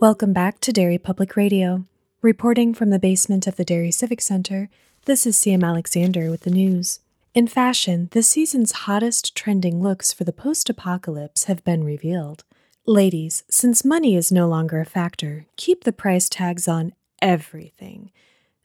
Welcome 0.00 0.32
back 0.32 0.60
to 0.60 0.72
Derry 0.72 0.96
Public 0.96 1.34
Radio. 1.34 1.84
Reporting 2.22 2.72
from 2.72 2.90
the 2.90 3.00
basement 3.00 3.48
of 3.48 3.56
the 3.56 3.64
Derry 3.64 3.90
Civic 3.90 4.20
Center, 4.20 4.70
this 5.06 5.26
is 5.26 5.36
CM 5.36 5.66
Alexander 5.66 6.30
with 6.30 6.42
the 6.42 6.52
news. 6.52 7.00
In 7.34 7.48
fashion, 7.48 8.08
this 8.12 8.28
season's 8.28 8.70
hottest 8.70 9.34
trending 9.34 9.82
looks 9.82 10.12
for 10.12 10.22
the 10.22 10.32
post 10.32 10.70
apocalypse 10.70 11.44
have 11.44 11.64
been 11.64 11.82
revealed. 11.82 12.44
Ladies, 12.86 13.42
since 13.50 13.84
money 13.84 14.14
is 14.14 14.30
no 14.30 14.46
longer 14.46 14.80
a 14.80 14.84
factor, 14.84 15.46
keep 15.56 15.82
the 15.82 15.92
price 15.92 16.28
tags 16.28 16.68
on 16.68 16.92
everything. 17.20 18.12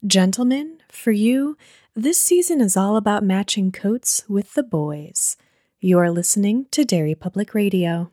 Gentlemen, 0.05 0.77
for 0.87 1.11
you, 1.11 1.57
this 1.95 2.21
season 2.21 2.61
is 2.61 2.77
all 2.77 2.95
about 2.95 3.23
matching 3.23 3.71
coats 3.71 4.23
with 4.29 4.53
the 4.53 4.61
boys. 4.61 5.35
You're 5.79 6.11
listening 6.11 6.67
to 6.69 6.85
Derry 6.85 7.15
Public 7.15 7.55
Radio. 7.55 8.11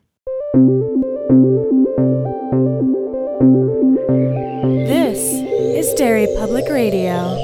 Is 6.01 6.07
Derry 6.07 6.27
Public 6.35 6.67
Radio. 6.67 7.37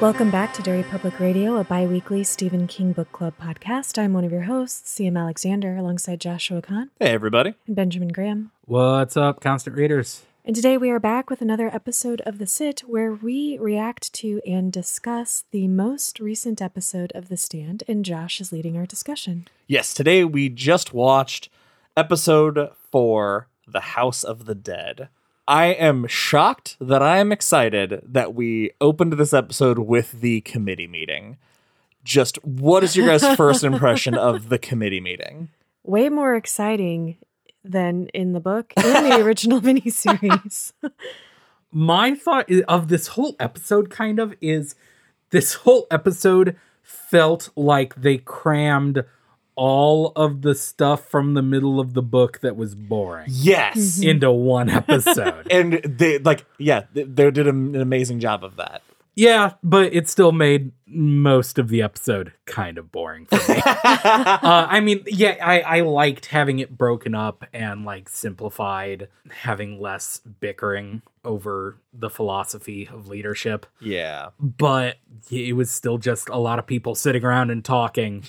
Welcome 0.00 0.30
back 0.30 0.52
to 0.54 0.62
Derry 0.62 0.82
Public 0.82 1.18
Radio, 1.18 1.56
a 1.56 1.64
bi 1.64 1.86
weekly 1.86 2.24
Stephen 2.24 2.66
King 2.66 2.92
Book 2.92 3.10
Club 3.12 3.34
podcast. 3.40 3.98
I'm 3.98 4.12
one 4.12 4.24
of 4.24 4.30
your 4.32 4.42
hosts, 4.42 4.98
CM 4.98 5.18
Alexander, 5.18 5.76
alongside 5.76 6.20
Joshua 6.20 6.60
Kahn 6.60 6.90
Hey, 7.00 7.10
everybody. 7.10 7.54
and 7.66 7.74
Benjamin 7.74 8.08
Graham. 8.08 8.50
What's 8.66 9.16
up, 9.16 9.40
constant 9.40 9.76
readers? 9.76 10.22
And 10.46 10.54
today 10.54 10.76
we 10.76 10.90
are 10.90 11.00
back 11.00 11.30
with 11.30 11.40
another 11.40 11.74
episode 11.74 12.20
of 12.26 12.36
The 12.36 12.46
Sit 12.46 12.80
where 12.80 13.14
we 13.14 13.56
react 13.56 14.12
to 14.12 14.42
and 14.46 14.70
discuss 14.70 15.44
the 15.52 15.68
most 15.68 16.20
recent 16.20 16.60
episode 16.60 17.12
of 17.14 17.30
The 17.30 17.38
Stand, 17.38 17.82
and 17.88 18.04
Josh 18.04 18.42
is 18.42 18.52
leading 18.52 18.76
our 18.76 18.84
discussion. 18.84 19.48
Yes, 19.66 19.94
today 19.94 20.22
we 20.22 20.50
just 20.50 20.92
watched 20.92 21.48
episode 21.96 22.68
four 22.90 23.48
The 23.66 23.80
House 23.80 24.22
of 24.22 24.44
the 24.44 24.54
Dead. 24.54 25.08
I 25.48 25.68
am 25.68 26.06
shocked 26.08 26.76
that 26.78 27.00
I 27.00 27.20
am 27.20 27.32
excited 27.32 28.02
that 28.04 28.34
we 28.34 28.72
opened 28.82 29.14
this 29.14 29.32
episode 29.32 29.78
with 29.78 30.20
the 30.20 30.42
committee 30.42 30.86
meeting. 30.86 31.38
Just 32.04 32.36
what 32.44 32.84
is 32.84 32.94
your 32.94 33.06
guys' 33.06 33.34
first 33.34 33.64
impression 33.72 34.14
of 34.14 34.50
the 34.50 34.58
committee 34.58 35.00
meeting? 35.00 35.48
Way 35.84 36.10
more 36.10 36.34
exciting 36.34 37.16
than 37.64 38.08
in 38.08 38.32
the 38.32 38.40
book 38.40 38.72
in 38.76 38.82
the 39.08 39.16
original 39.24 39.60
miniseries. 39.60 40.72
My 41.72 42.14
thought 42.14 42.48
of 42.68 42.88
this 42.88 43.08
whole 43.08 43.34
episode 43.40 43.90
kind 43.90 44.18
of 44.20 44.34
is 44.40 44.74
this 45.30 45.54
whole 45.54 45.86
episode 45.90 46.56
felt 46.82 47.48
like 47.56 47.94
they 47.96 48.18
crammed 48.18 49.04
all 49.56 50.12
of 50.16 50.42
the 50.42 50.54
stuff 50.54 51.08
from 51.08 51.34
the 51.34 51.42
middle 51.42 51.78
of 51.80 51.94
the 51.94 52.02
book 52.02 52.40
that 52.40 52.56
was 52.56 52.74
boring 52.74 53.26
Yes. 53.28 53.78
Mm-hmm. 53.98 54.08
into 54.10 54.30
one 54.30 54.68
episode. 54.68 55.46
And 55.50 55.74
they 55.84 56.18
like 56.18 56.44
yeah, 56.58 56.84
they, 56.92 57.04
they 57.04 57.30
did 57.30 57.46
an 57.46 57.74
amazing 57.76 58.20
job 58.20 58.44
of 58.44 58.56
that. 58.56 58.82
Yeah, 59.14 59.52
but 59.62 59.92
it 59.94 60.08
still 60.08 60.32
made 60.32 60.72
most 60.86 61.58
of 61.58 61.68
the 61.68 61.82
episode 61.82 62.32
kind 62.46 62.78
of 62.78 62.92
boring 62.92 63.26
for 63.26 63.36
me. 63.36 63.60
uh, 63.64 64.66
I 64.68 64.80
mean, 64.80 65.02
yeah, 65.06 65.36
I, 65.42 65.60
I 65.60 65.80
liked 65.80 66.26
having 66.26 66.58
it 66.58 66.76
broken 66.76 67.14
up 67.14 67.44
and 67.52 67.84
like 67.84 68.08
simplified, 68.08 69.08
having 69.30 69.80
less 69.80 70.18
bickering 70.18 71.02
over 71.24 71.78
the 71.92 72.10
philosophy 72.10 72.88
of 72.92 73.08
leadership. 73.08 73.66
Yeah. 73.80 74.30
But 74.38 74.98
it 75.30 75.56
was 75.56 75.70
still 75.70 75.98
just 75.98 76.28
a 76.28 76.38
lot 76.38 76.58
of 76.58 76.66
people 76.66 76.94
sitting 76.94 77.24
around 77.24 77.50
and 77.50 77.64
talking, 77.64 78.24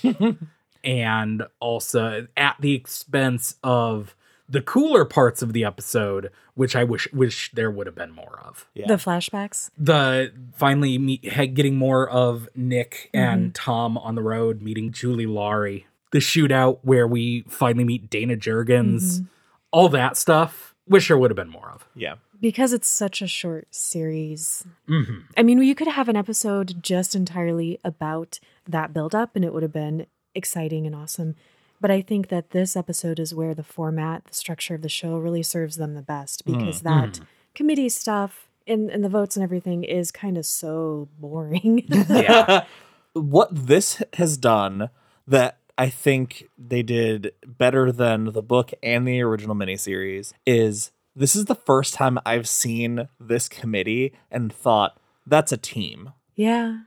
and 0.84 1.44
also 1.60 2.26
at 2.36 2.56
the 2.60 2.74
expense 2.74 3.56
of 3.62 4.15
the 4.48 4.62
cooler 4.62 5.04
parts 5.04 5.42
of 5.42 5.52
the 5.52 5.64
episode, 5.64 6.30
which 6.54 6.76
I 6.76 6.84
wish 6.84 7.12
wish 7.12 7.50
there 7.52 7.70
would 7.70 7.86
have 7.86 7.96
been 7.96 8.12
more 8.12 8.40
of 8.44 8.66
Yeah. 8.74 8.86
the 8.86 8.94
flashbacks. 8.94 9.70
the 9.76 10.32
finally 10.54 10.98
meet 10.98 11.22
getting 11.22 11.76
more 11.76 12.08
of 12.08 12.48
Nick 12.54 13.10
and 13.12 13.54
Tom 13.54 13.98
on 13.98 14.14
the 14.14 14.22
road 14.22 14.62
meeting 14.62 14.92
Julie 14.92 15.26
Lawry. 15.26 15.86
The 16.12 16.18
shootout 16.18 16.78
where 16.82 17.06
we 17.06 17.42
finally 17.48 17.84
meet 17.84 18.08
Dana 18.08 18.36
Jurgens. 18.36 19.26
All 19.72 19.88
that 19.90 20.16
stuff. 20.16 20.74
Wish 20.88 21.08
there 21.08 21.18
would 21.18 21.30
have 21.30 21.36
been 21.36 21.48
more 21.50 21.70
of. 21.70 21.86
yeah. 21.94 22.14
Because 22.40 22.72
it's 22.74 22.86
such 22.86 23.22
a 23.22 23.26
short 23.26 23.66
series. 23.74 24.64
hmm 24.86 25.20
I 25.36 25.42
mean, 25.42 25.60
you 25.62 25.74
could 25.74 25.88
have 25.88 26.08
an 26.08 26.16
episode 26.16 26.82
just 26.82 27.14
entirely 27.14 27.78
about 27.82 28.38
that 28.68 28.92
buildup 28.92 29.34
and 29.34 29.44
it 29.44 29.52
would 29.54 29.62
have 29.62 29.72
been 29.72 30.06
exciting 30.34 30.86
and 30.86 30.94
awesome. 30.94 31.34
But 31.80 31.90
I 31.90 32.00
think 32.00 32.28
that 32.28 32.50
this 32.50 32.76
episode 32.76 33.18
is 33.18 33.34
where 33.34 33.54
the 33.54 33.62
format, 33.62 34.24
the 34.24 34.34
structure 34.34 34.74
of 34.74 34.82
the 34.82 34.88
show 34.88 35.18
really 35.18 35.42
serves 35.42 35.76
them 35.76 35.94
the 35.94 36.02
best 36.02 36.42
hmm. 36.44 36.58
because 36.58 36.82
that 36.82 37.18
hmm. 37.18 37.24
committee 37.54 37.88
stuff 37.88 38.48
and, 38.66 38.90
and 38.90 39.04
the 39.04 39.08
votes 39.08 39.36
and 39.36 39.42
everything 39.42 39.84
is 39.84 40.10
kind 40.10 40.38
of 40.38 40.46
so 40.46 41.08
boring. 41.18 41.84
Yeah. 41.88 42.64
what 43.12 43.48
this 43.52 44.02
has 44.14 44.36
done 44.36 44.90
that 45.26 45.58
I 45.78 45.90
think 45.90 46.48
they 46.56 46.82
did 46.82 47.32
better 47.46 47.92
than 47.92 48.32
the 48.32 48.42
book 48.42 48.72
and 48.82 49.06
the 49.06 49.20
original 49.22 49.54
miniseries 49.54 50.32
is 50.46 50.90
this 51.14 51.36
is 51.36 51.46
the 51.46 51.54
first 51.54 51.94
time 51.94 52.18
I've 52.26 52.48
seen 52.48 53.08
this 53.18 53.48
committee 53.48 54.14
and 54.30 54.52
thought 54.52 54.98
that's 55.26 55.52
a 55.52 55.56
team. 55.56 56.12
yeah. 56.34 56.80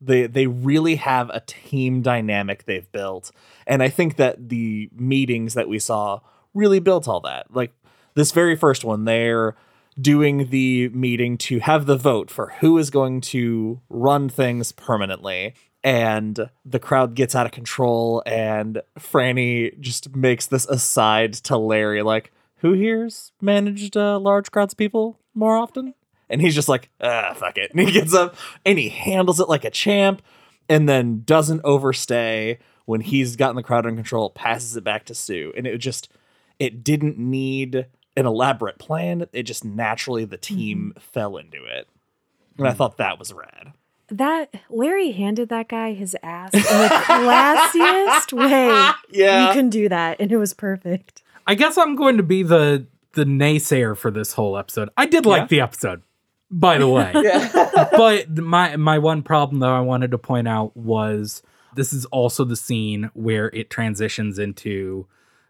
They 0.00 0.26
they 0.26 0.46
really 0.46 0.96
have 0.96 1.30
a 1.30 1.40
team 1.40 2.02
dynamic 2.02 2.64
they've 2.64 2.90
built. 2.92 3.30
And 3.66 3.82
I 3.82 3.88
think 3.88 4.16
that 4.16 4.48
the 4.48 4.90
meetings 4.94 5.54
that 5.54 5.68
we 5.68 5.78
saw 5.78 6.20
really 6.54 6.80
built 6.80 7.08
all 7.08 7.20
that. 7.20 7.54
Like 7.54 7.72
this 8.14 8.32
very 8.32 8.56
first 8.56 8.84
one, 8.84 9.04
they're 9.04 9.56
doing 10.00 10.50
the 10.50 10.88
meeting 10.90 11.38
to 11.38 11.60
have 11.60 11.86
the 11.86 11.96
vote 11.96 12.30
for 12.30 12.54
who 12.60 12.76
is 12.78 12.90
going 12.90 13.20
to 13.20 13.80
run 13.88 14.28
things 14.28 14.72
permanently. 14.72 15.54
And 15.82 16.50
the 16.64 16.80
crowd 16.80 17.14
gets 17.14 17.36
out 17.36 17.46
of 17.46 17.52
control, 17.52 18.20
and 18.26 18.82
Franny 18.98 19.78
just 19.78 20.16
makes 20.16 20.46
this 20.46 20.66
aside 20.66 21.34
to 21.34 21.56
Larry, 21.56 22.02
like, 22.02 22.32
who 22.56 22.72
here's 22.72 23.30
managed 23.40 23.96
uh, 23.96 24.18
large 24.18 24.50
crowds 24.50 24.74
of 24.74 24.78
people 24.78 25.20
more 25.32 25.56
often? 25.56 25.94
And 26.28 26.40
he's 26.40 26.54
just 26.54 26.68
like, 26.68 26.90
ah, 27.00 27.34
fuck 27.36 27.56
it. 27.58 27.70
And 27.74 27.80
he 27.80 27.92
gets 27.92 28.14
up 28.14 28.34
and 28.64 28.78
he 28.78 28.88
handles 28.88 29.38
it 29.40 29.48
like 29.48 29.64
a 29.64 29.70
champ 29.70 30.22
and 30.68 30.88
then 30.88 31.22
doesn't 31.24 31.60
overstay 31.64 32.58
when 32.84 33.00
he's 33.00 33.36
gotten 33.36 33.56
the 33.56 33.62
crowd 33.62 33.86
under 33.86 33.96
control, 33.96 34.30
passes 34.30 34.76
it 34.76 34.84
back 34.84 35.04
to 35.06 35.14
Sue. 35.14 35.52
And 35.56 35.66
it 35.66 35.78
just, 35.78 36.08
it 36.58 36.82
didn't 36.84 37.18
need 37.18 37.86
an 38.16 38.26
elaborate 38.26 38.78
plan. 38.78 39.26
It 39.32 39.42
just 39.44 39.64
naturally, 39.64 40.24
the 40.24 40.36
team 40.36 40.92
fell 40.98 41.36
into 41.36 41.64
it. 41.64 41.88
And 42.58 42.66
I 42.66 42.72
thought 42.72 42.96
that 42.96 43.18
was 43.18 43.32
rad. 43.32 43.72
That 44.08 44.54
Larry 44.70 45.10
handed 45.10 45.48
that 45.48 45.68
guy 45.68 45.92
his 45.92 46.16
ass 46.22 46.54
in 46.54 46.60
the 46.60 46.88
classiest 47.06 48.32
way. 48.38 48.90
Yeah. 49.10 49.48
You 49.48 49.52
can 49.52 49.68
do 49.68 49.88
that. 49.88 50.20
And 50.20 50.30
it 50.30 50.36
was 50.36 50.54
perfect. 50.54 51.22
I 51.46 51.54
guess 51.54 51.76
I'm 51.76 51.96
going 51.96 52.16
to 52.16 52.22
be 52.22 52.42
the 52.42 52.86
the 53.12 53.24
naysayer 53.24 53.96
for 53.96 54.10
this 54.10 54.34
whole 54.34 54.56
episode. 54.58 54.90
I 54.96 55.06
did 55.06 55.24
like 55.26 55.42
Yeah. 55.42 55.46
the 55.46 55.60
episode, 55.62 56.02
by 56.50 56.78
the 56.78 56.88
way. 56.88 57.12
but 57.92 58.30
my 58.36 58.76
my 58.76 58.98
one 58.98 59.22
problem 59.22 59.60
though 59.60 59.74
I 59.74 59.80
wanted 59.80 60.10
to 60.12 60.18
point 60.18 60.48
out 60.48 60.76
was 60.76 61.42
this 61.74 61.92
is 61.92 62.04
also 62.06 62.44
the 62.44 62.56
scene 62.56 63.10
where 63.14 63.48
it 63.48 63.70
transitions 63.70 64.38
into 64.38 65.06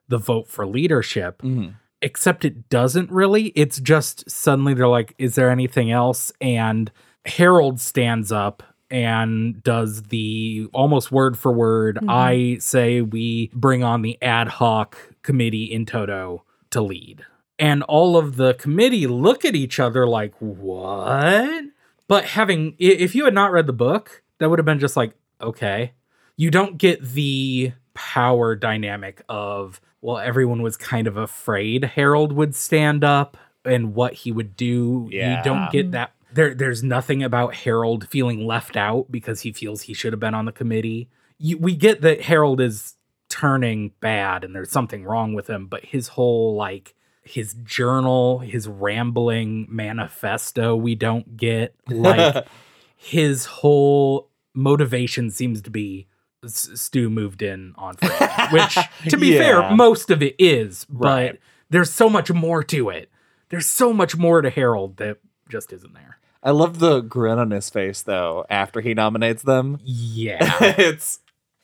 the 0.08 0.18
vote 0.18 0.48
for 0.48 0.66
leadership. 0.66 1.42
Mm-hmm. 1.42 1.70
Except 2.02 2.44
it 2.44 2.68
doesn't 2.68 3.10
really. 3.10 3.46
It's 3.48 3.80
just 3.80 4.28
suddenly 4.30 4.74
they're 4.74 4.86
like, 4.86 5.14
"Is 5.18 5.34
there 5.34 5.50
anything 5.50 5.90
else?" 5.90 6.30
And 6.40 6.92
Harold 7.24 7.80
stands 7.80 8.30
up 8.30 8.62
and 8.90 9.62
does 9.62 10.04
the 10.04 10.68
almost 10.72 11.10
word 11.10 11.38
for 11.38 11.52
word. 11.52 11.96
Mm-hmm. 11.96 12.10
I 12.10 12.56
say 12.60 13.00
we 13.00 13.50
bring 13.54 13.82
on 13.82 14.02
the 14.02 14.20
ad 14.22 14.48
hoc 14.48 14.96
committee 15.22 15.64
in 15.64 15.86
toto 15.86 16.44
to 16.70 16.82
lead. 16.82 17.24
And 17.58 17.82
all 17.84 18.16
of 18.16 18.36
the 18.36 18.54
committee 18.54 19.06
look 19.06 19.44
at 19.44 19.54
each 19.54 19.80
other 19.80 20.06
like, 20.06 20.34
what? 20.38 21.64
But 22.08 22.24
having, 22.24 22.74
if 22.78 23.14
you 23.14 23.24
had 23.24 23.34
not 23.34 23.52
read 23.52 23.66
the 23.66 23.72
book, 23.72 24.22
that 24.38 24.50
would 24.50 24.58
have 24.58 24.66
been 24.66 24.78
just 24.78 24.96
like, 24.96 25.12
okay. 25.40 25.92
You 26.36 26.50
don't 26.50 26.76
get 26.76 27.02
the 27.02 27.72
power 27.94 28.54
dynamic 28.54 29.22
of, 29.28 29.80
well, 30.02 30.18
everyone 30.18 30.62
was 30.62 30.76
kind 30.76 31.06
of 31.06 31.16
afraid 31.16 31.84
Harold 31.84 32.32
would 32.32 32.54
stand 32.54 33.02
up 33.02 33.36
and 33.64 33.94
what 33.94 34.12
he 34.12 34.32
would 34.32 34.56
do. 34.56 35.08
yeah. 35.10 35.38
You 35.38 35.44
don't 35.44 35.72
get 35.72 35.86
mm-hmm. 35.86 35.92
that. 35.92 36.12
There, 36.32 36.54
there's 36.54 36.82
nothing 36.82 37.22
about 37.22 37.54
Harold 37.54 38.08
feeling 38.08 38.46
left 38.46 38.76
out 38.76 39.06
because 39.10 39.40
he 39.40 39.52
feels 39.52 39.82
he 39.82 39.94
should 39.94 40.12
have 40.12 40.20
been 40.20 40.34
on 40.34 40.44
the 40.44 40.52
committee. 40.52 41.08
You, 41.38 41.56
we 41.56 41.74
get 41.74 42.02
that 42.02 42.22
Harold 42.22 42.60
is 42.60 42.96
turning 43.28 43.92
bad 44.00 44.44
and 44.44 44.54
there's 44.54 44.70
something 44.70 45.04
wrong 45.04 45.34
with 45.34 45.48
him, 45.48 45.66
but 45.66 45.84
his 45.84 46.08
whole 46.08 46.54
like 46.54 46.94
his 47.26 47.54
journal, 47.64 48.38
his 48.38 48.68
rambling 48.68 49.66
manifesto 49.68 50.74
we 50.76 50.94
don't 50.94 51.36
get. 51.36 51.74
Like 51.88 52.46
his 52.96 53.44
whole 53.46 54.30
motivation 54.54 55.30
seems 55.30 55.60
to 55.62 55.70
be 55.70 56.06
Stu 56.46 57.10
moved 57.10 57.42
in 57.42 57.74
on 57.76 57.96
Fred, 57.96 58.52
which, 58.52 58.78
to 59.08 59.16
be 59.16 59.34
Yeah. 59.34 59.38
fair, 59.40 59.70
most 59.74 60.10
of 60.10 60.22
it 60.22 60.36
is, 60.38 60.86
but 60.88 61.06
Right. 61.08 61.40
there's 61.70 61.90
so 61.90 62.08
much 62.08 62.30
more 62.32 62.62
to 62.64 62.90
it. 62.90 63.10
There's 63.48 63.66
so 63.66 63.92
much 63.92 64.16
more 64.16 64.42
to 64.42 64.50
Harold 64.50 64.96
that 64.98 65.18
just 65.48 65.72
isn't 65.72 65.94
there. 65.94 66.18
I 66.42 66.50
love 66.52 66.78
the 66.78 67.00
grin 67.00 67.38
on 67.38 67.50
his 67.50 67.68
face 67.70 68.02
though 68.02 68.44
after 68.48 68.80
he 68.80 68.94
nominates 68.94 69.42
them. 69.42 69.78
Yeah. 69.82 70.56
it's 70.60 71.18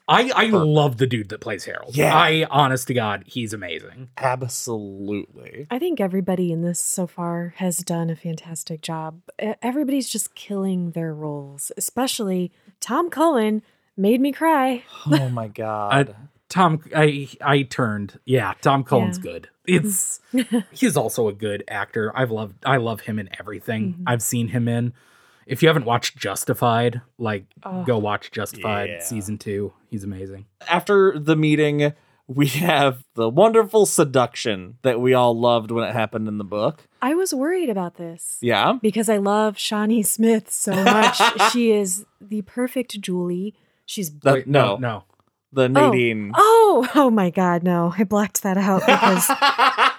I, 0.08 0.30
I 0.34 0.46
love 0.46 0.98
the 0.98 1.06
dude 1.06 1.28
that 1.30 1.40
plays 1.40 1.64
Harold. 1.64 1.96
Yeah. 1.96 2.14
I, 2.14 2.46
honest 2.50 2.88
to 2.88 2.94
God, 2.94 3.22
he's 3.26 3.52
amazing. 3.52 4.08
absolutely. 4.18 5.66
I 5.70 5.78
think 5.78 6.00
everybody 6.00 6.52
in 6.52 6.62
this 6.62 6.80
so 6.80 7.06
far 7.06 7.54
has 7.56 7.78
done 7.78 8.10
a 8.10 8.16
fantastic 8.16 8.80
job. 8.82 9.20
Everybody's 9.62 10.08
just 10.08 10.34
killing 10.34 10.90
their 10.92 11.14
roles, 11.14 11.72
especially 11.76 12.52
Tom 12.80 13.10
Cullen 13.10 13.62
made 13.96 14.20
me 14.20 14.32
cry. 14.32 14.84
Oh 15.06 15.28
my 15.28 15.48
god. 15.64 16.14
Tom, 16.48 16.80
I 16.94 17.28
I 17.40 17.62
turned. 17.62 18.18
Yeah, 18.26 18.52
Tom 18.60 18.84
Cullen's 18.84 19.18
Yeah. 19.18 19.22
good. 19.32 19.48
It's 19.64 20.20
he's 20.72 20.96
also 20.96 21.28
a 21.28 21.32
good 21.32 21.64
actor. 21.68 22.12
I've 22.14 22.30
loved 22.30 22.56
I 22.66 22.76
love 22.76 23.02
him 23.02 23.18
in 23.18 23.30
everything 23.38 23.94
Mhm. 23.94 24.02
I've 24.06 24.22
seen 24.22 24.48
him 24.48 24.68
in. 24.68 24.92
If 25.46 25.62
you 25.62 25.68
haven't 25.68 25.84
watched 25.84 26.16
Justified, 26.16 27.00
like 27.18 27.44
Oh. 27.64 27.84
go 27.84 27.98
watch 27.98 28.30
Justified 28.30 28.90
Yeah. 28.90 28.98
season 29.00 29.38
two. 29.38 29.72
He's 29.90 30.04
amazing. 30.04 30.46
After 30.68 31.18
the 31.18 31.36
meeting, 31.36 31.92
we 32.28 32.46
have 32.68 33.04
the 33.14 33.28
wonderful 33.28 33.84
seduction 33.86 34.78
that 34.82 35.00
we 35.00 35.12
all 35.14 35.38
loved 35.38 35.70
when 35.70 35.84
it 35.88 35.92
happened 35.92 36.28
in 36.28 36.38
the 36.38 36.44
book. 36.44 36.86
I 37.02 37.14
was 37.14 37.34
worried 37.34 37.68
about 37.68 37.96
this. 37.96 38.38
Yeah. 38.40 38.74
Because 38.80 39.08
I 39.08 39.16
love 39.18 39.58
Shawnee 39.58 40.02
Smith 40.04 40.50
so 40.50 40.72
much. 40.84 41.20
she 41.52 41.72
is 41.72 42.06
the 42.20 42.42
perfect 42.42 43.00
Julie. 43.00 43.54
She's 43.84 44.10
That- 44.20 44.34
Wait, 44.34 44.46
no, 44.46 44.76
no, 44.76 45.04
the 45.52 45.64
oh. 45.64 45.66
Nadine. 45.66 46.32
Oh, 46.36 46.88
oh 46.94 47.10
my 47.10 47.28
God, 47.30 47.62
no. 47.64 47.92
I 47.98 48.04
blacked 48.04 48.42
that 48.44 48.56
out 48.56 48.80
because 48.86 49.28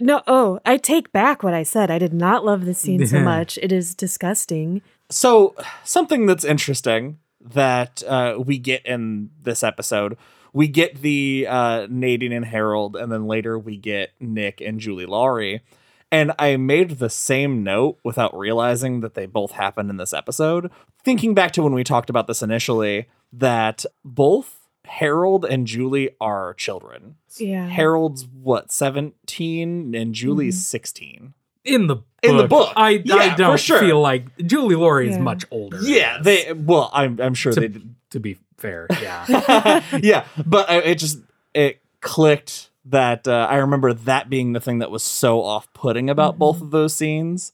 no, 0.00 0.22
oh, 0.26 0.60
I 0.64 0.76
take 0.76 1.12
back 1.12 1.42
what 1.42 1.54
I 1.54 1.62
said. 1.62 1.90
I 1.90 1.98
did 1.98 2.12
not 2.12 2.44
love 2.44 2.64
this 2.64 2.78
scene 2.78 3.06
so 3.06 3.20
much. 3.20 3.58
It 3.58 3.72
is 3.72 3.94
disgusting. 3.94 4.82
So, 5.10 5.54
something 5.84 6.26
that's 6.26 6.44
interesting 6.44 7.18
that 7.40 8.02
uh, 8.04 8.36
we 8.44 8.58
get 8.58 8.84
in 8.86 9.30
this 9.40 9.62
episode, 9.62 10.16
we 10.52 10.66
get 10.66 11.02
the 11.02 11.46
uh, 11.48 11.86
Nadine 11.90 12.32
and 12.32 12.44
Harold, 12.44 12.96
and 12.96 13.12
then 13.12 13.26
later 13.26 13.58
we 13.58 13.76
get 13.76 14.12
Nick 14.18 14.60
and 14.60 14.80
Julie 14.80 15.06
Lawry. 15.06 15.62
And 16.10 16.32
I 16.38 16.56
made 16.56 16.98
the 16.98 17.10
same 17.10 17.64
note 17.64 17.98
without 18.04 18.36
realizing 18.36 19.00
that 19.00 19.14
they 19.14 19.26
both 19.26 19.52
happened 19.52 19.90
in 19.90 19.96
this 19.96 20.12
episode. 20.12 20.70
Thinking 21.04 21.34
back 21.34 21.52
to 21.52 21.62
when 21.62 21.74
we 21.74 21.82
talked 21.82 22.08
about 22.08 22.28
this 22.28 22.42
initially, 22.42 23.08
that 23.32 23.84
both 24.04 24.63
Harold 24.84 25.44
and 25.44 25.66
Julie 25.66 26.10
are 26.20 26.54
children. 26.54 27.16
Yeah. 27.38 27.66
Harold's 27.68 28.26
what, 28.26 28.70
17 28.70 29.94
and 29.94 30.14
Julie's 30.14 30.66
16. 30.66 31.34
in 31.64 31.86
the 31.86 31.96
book, 31.96 32.06
In 32.22 32.36
the 32.36 32.46
book. 32.46 32.72
I 32.76 33.02
Yeah, 33.04 33.14
I 33.16 33.34
don't 33.34 33.58
sure. 33.58 33.80
feel 33.80 34.00
like 34.00 34.36
Julie 34.38 34.76
Lawry 34.76 35.08
is 35.08 35.16
Yeah. 35.16 35.22
much 35.22 35.44
older. 35.50 35.78
Yeah, 35.82 36.18
they 36.22 36.52
well, 36.52 36.90
I'm 36.92 37.18
I'm 37.20 37.34
sure 37.34 37.52
To- 37.52 37.60
they 37.60 37.68
did 37.68 37.94
to 38.10 38.20
be 38.20 38.36
fair. 38.58 38.86
Yeah, 39.02 39.82
yeah, 40.02 40.24
but 40.46 40.68
I, 40.70 40.78
it 40.78 40.96
just 40.96 41.18
it 41.54 41.80
clicked 42.00 42.70
that 42.86 43.26
uh, 43.26 43.46
I 43.50 43.56
remember 43.56 43.94
that 43.94 44.28
being 44.28 44.52
the 44.52 44.60
thing 44.60 44.78
that 44.80 44.90
was 44.90 45.02
so 45.02 45.42
off-putting 45.42 46.10
about 46.10 46.38
both 46.38 46.60
of 46.60 46.70
those 46.70 46.94
scenes. 46.94 47.52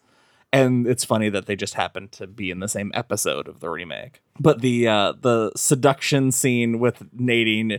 And 0.53 0.87
it's 0.87 1.05
funny 1.05 1.29
that 1.29 1.47
they 1.47 1.55
just 1.55 1.75
happened 1.75 2.11
to 2.13 2.27
be 2.27 2.51
in 2.51 2.59
the 2.59 2.69
same 2.69 2.91
episode 2.95 3.47
of 3.47 3.61
the 3.61 3.71
remake. 3.71 4.21
But 4.39 4.61
the 4.61 4.89
uh, 4.89 5.13
the 5.21 5.53
seduction 5.57 6.33
scene 6.33 6.79
with 6.81 7.05
Nadine, 7.13 7.79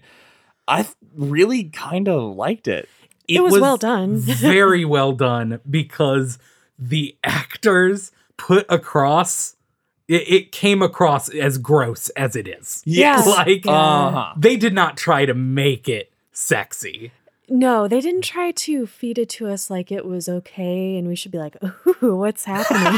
I 0.68 0.84
th- 0.84 0.96
really 1.14 1.66
kind 1.66 2.08
of 2.08 2.36
liked 2.36 2.68
it. 2.70 2.88
It 3.28 3.44
was 3.44 3.60
well 3.60 3.78
done. 3.78 4.18
very 4.20 4.86
well 4.86 5.12
done 5.12 5.60
because 5.70 6.40
the 6.80 7.18
actors 7.24 8.12
put 8.38 8.66
across 8.70 9.56
it, 10.08 10.28
it 10.30 10.52
came 10.52 10.82
across 10.82 11.30
as 11.30 11.58
gross 11.58 12.10
as 12.10 12.36
it 12.36 12.48
is. 12.48 12.82
Yes. 12.86 13.26
Like 13.28 13.66
Uh-huh. 13.68 14.34
they 14.38 14.56
did 14.58 14.74
not 14.74 14.96
try 14.98 15.26
to 15.26 15.34
make 15.34 15.88
it 15.90 16.12
sexy. 16.32 17.12
No, 17.54 17.86
they 17.90 18.00
didn't 18.00 18.22
try 18.24 18.52
to 18.52 18.88
feed 18.88 19.18
it 19.18 19.28
to 19.32 19.50
us 19.50 19.70
like 19.70 19.92
it 19.92 20.06
was 20.06 20.30
okay 20.30 20.96
and 20.96 21.06
we 21.06 21.18
should 21.18 21.34
be 21.34 21.38
like, 21.38 21.58
ooh, 22.02 22.16
what's 22.16 22.46
happening? 22.46 22.98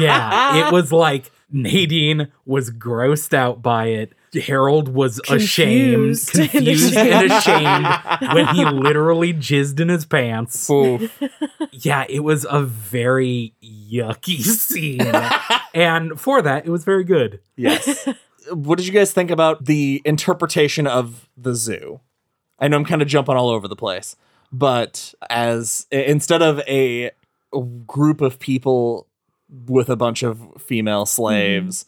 Yeah, 0.00 0.68
it 0.68 0.72
was 0.72 0.92
like 1.06 1.32
Nadine 1.50 2.28
was 2.46 2.70
grossed 2.70 3.34
out 3.34 3.60
by 3.60 3.86
it. 3.86 4.12
Harold 4.46 4.88
was 4.88 5.20
ashamed, 5.28 6.16
Confused 6.16 6.38
and 6.38 6.50
confused 6.50 6.96
and 6.96 7.32
ashamed 7.32 8.34
when 8.34 8.54
he 8.54 8.64
literally 8.70 9.34
jizzed 9.34 9.80
in 9.80 9.88
his 9.88 10.04
pants. 10.06 10.70
Oof. 10.70 11.20
Yeah, 11.72 12.04
it 12.08 12.20
was 12.20 12.46
a 12.48 12.62
very 12.62 13.54
yucky 13.64 14.40
scene. 14.42 15.10
and 15.74 16.20
for 16.20 16.40
that, 16.40 16.66
it 16.66 16.70
was 16.70 16.84
very 16.84 17.02
good. 17.02 17.40
Yes. 17.56 18.06
what 18.52 18.78
did 18.78 18.86
you 18.86 18.92
guys 18.92 19.12
think 19.12 19.32
about 19.32 19.64
the 19.64 20.02
interpretation 20.04 20.86
of 20.86 21.28
the 21.36 21.56
zoo? 21.56 21.98
I 22.58 22.68
know 22.68 22.76
I'm 22.76 22.84
kind 22.84 23.02
of 23.02 23.08
jumping 23.08 23.36
all 23.36 23.50
over 23.50 23.68
the 23.68 23.76
place, 23.76 24.16
but 24.52 25.14
as 25.30 25.86
instead 25.90 26.42
of 26.42 26.60
a 26.60 27.10
group 27.86 28.20
of 28.20 28.38
people 28.38 29.06
with 29.66 29.88
a 29.88 29.96
bunch 29.96 30.22
of 30.22 30.40
female 30.60 31.06
slaves, 31.06 31.86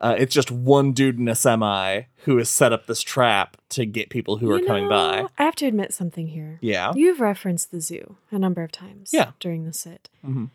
uh, 0.00 0.14
it's 0.18 0.34
just 0.34 0.50
one 0.50 0.92
dude 0.92 1.18
in 1.18 1.28
a 1.28 1.34
semi 1.34 2.02
who 2.24 2.36
has 2.36 2.48
set 2.48 2.72
up 2.72 2.86
this 2.86 3.00
trap 3.02 3.56
to 3.70 3.84
get 3.86 4.10
people 4.10 4.36
who 4.36 4.50
are 4.50 4.58
You 4.58 4.66
coming 4.66 4.88
by. 4.88 5.26
I 5.38 5.42
have 5.44 5.56
to 5.56 5.66
admit 5.66 5.92
something 5.94 6.28
here. 6.28 6.58
Yeah. 6.60 6.92
You've 6.94 7.20
referenced 7.20 7.70
the 7.70 7.80
zoo 7.80 8.16
a 8.30 8.38
number 8.38 8.62
of 8.62 8.70
times 8.72 9.10
Yeah. 9.12 9.32
during 9.40 9.64
the 9.64 9.72
sit. 9.72 10.08
Mhm. 10.24 10.50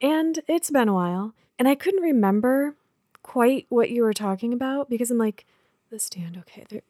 And 0.00 0.40
it's 0.48 0.70
been 0.70 0.88
a 0.88 0.94
while. 0.94 1.34
And 1.58 1.68
I 1.68 1.74
couldn't 1.74 2.02
remember 2.02 2.74
quite 3.22 3.66
what 3.68 3.90
you 3.90 4.02
were 4.02 4.12
talking 4.12 4.52
about 4.52 4.90
because 4.90 5.10
I'm 5.10 5.18
like, 5.18 5.46
the 5.90 5.98
stand, 5.98 6.36
okay. 6.38 6.64
they're- 6.68 6.82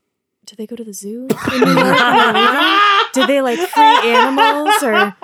Did 0.46 0.58
they 0.58 0.66
go 0.66 0.76
to 0.76 0.84
the 0.84 0.92
zoo? 0.92 1.28
in 1.52 1.60
New 1.60 1.72
York 1.72 1.98
when 1.98 2.34
they? 2.34 2.80
Did 3.12 3.28
they 3.28 3.42
like 3.42 3.58
free 3.58 4.10
animals 4.10 4.82
or 4.82 5.14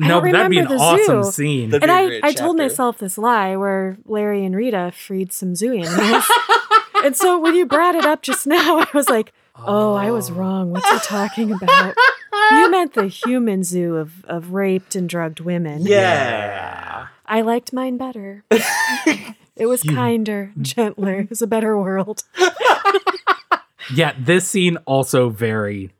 no, 0.00 0.08
don't 0.08 0.22
but 0.22 0.32
that'd 0.32 0.50
be 0.50 0.58
an 0.58 0.66
awesome 0.68 1.24
zoo. 1.24 1.30
scene. 1.30 1.70
The- 1.70 1.76
and 1.76 1.86
be 1.86 1.90
a 1.90 1.94
I, 1.94 2.06
great 2.06 2.24
I 2.24 2.32
told 2.32 2.56
myself 2.56 2.98
this 2.98 3.18
lie 3.18 3.54
where 3.56 3.98
Larry 4.06 4.44
and 4.46 4.56
Rita 4.56 4.92
freed 4.96 5.30
some 5.32 5.54
zoo 5.54 5.74
animals. 5.74 6.24
and 7.04 7.14
so 7.14 7.38
when 7.38 7.54
you 7.54 7.66
brought 7.66 7.94
it 7.94 8.06
up 8.06 8.22
just 8.22 8.46
now, 8.46 8.78
I 8.80 8.86
was 8.94 9.10
like, 9.10 9.32
oh, 9.56 9.94
I 9.94 10.10
was 10.10 10.30
oh. 10.30 10.34
wrong. 10.34 10.70
What's 10.70 10.90
he 10.90 10.98
talking 11.00 11.52
about? 11.52 11.94
You 12.50 12.70
meant 12.70 12.94
the 12.94 13.08
human 13.08 13.62
zoo 13.62 13.96
of, 13.96 14.24
of 14.24 14.52
raped 14.52 14.96
and 14.96 15.06
drugged 15.06 15.40
women. 15.40 15.82
Yeah. 15.82 17.08
I 17.26 17.42
liked 17.42 17.72
mine 17.72 17.98
better. 17.98 18.44
it 18.50 19.66
was 19.66 19.82
kinder, 19.82 20.52
gentler. 20.60 21.20
It 21.20 21.30
was 21.30 21.42
a 21.42 21.46
better 21.46 21.78
world. 21.78 22.24
Yeah, 23.94 24.12
this 24.18 24.48
scene 24.48 24.76
also 24.78 25.28
very 25.28 25.90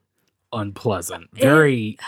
unpleasant, 0.52 1.28
very 1.32 1.98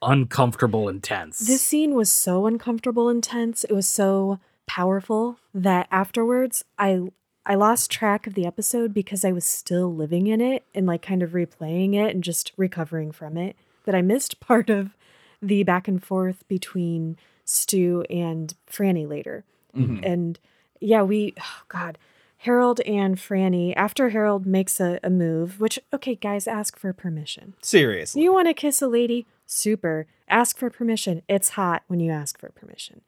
uncomfortable, 0.00 0.88
intense. 0.88 1.38
This 1.38 1.62
scene 1.62 1.94
was 1.94 2.10
so 2.10 2.46
uncomfortable, 2.46 3.08
intense. 3.08 3.64
It 3.64 3.72
was 3.72 3.86
so 3.86 4.40
powerful 4.66 5.38
that 5.54 5.88
afterwards 5.90 6.64
I 6.78 7.00
I 7.44 7.56
lost 7.56 7.90
track 7.90 8.26
of 8.26 8.34
the 8.34 8.46
episode 8.46 8.94
because 8.94 9.24
I 9.24 9.32
was 9.32 9.44
still 9.44 9.92
living 9.92 10.28
in 10.28 10.40
it 10.40 10.64
and 10.74 10.86
like 10.86 11.02
kind 11.02 11.22
of 11.22 11.30
replaying 11.30 11.94
it 11.94 12.14
and 12.14 12.22
just 12.22 12.52
recovering 12.56 13.10
from 13.10 13.36
it. 13.36 13.56
That 13.84 13.96
I 13.96 14.02
missed 14.02 14.38
part 14.38 14.70
of 14.70 14.96
the 15.40 15.64
back 15.64 15.88
and 15.88 16.02
forth 16.02 16.46
between 16.46 17.16
Stu 17.44 18.04
and 18.08 18.54
Franny 18.70 19.08
later. 19.08 19.44
Mm-hmm. 19.76 20.04
And 20.04 20.38
yeah, 20.80 21.02
we 21.02 21.34
oh 21.40 21.62
god, 21.68 21.98
Harold 22.42 22.80
and 22.80 23.16
Franny, 23.16 23.72
after 23.76 24.08
Harold 24.10 24.46
makes 24.46 24.80
a, 24.80 24.98
a 25.04 25.10
move, 25.10 25.60
which 25.60 25.78
okay, 25.92 26.16
guys, 26.16 26.48
ask 26.48 26.76
for 26.76 26.92
permission. 26.92 27.54
Seriously. 27.62 28.20
You 28.20 28.32
want 28.32 28.48
to 28.48 28.54
kiss 28.54 28.82
a 28.82 28.88
lady? 28.88 29.26
Super. 29.46 30.06
Ask 30.28 30.58
for 30.58 30.68
permission. 30.68 31.22
It's 31.28 31.50
hot 31.50 31.84
when 31.86 32.00
you 32.00 32.10
ask 32.10 32.40
for 32.40 32.48
permission. 32.50 33.02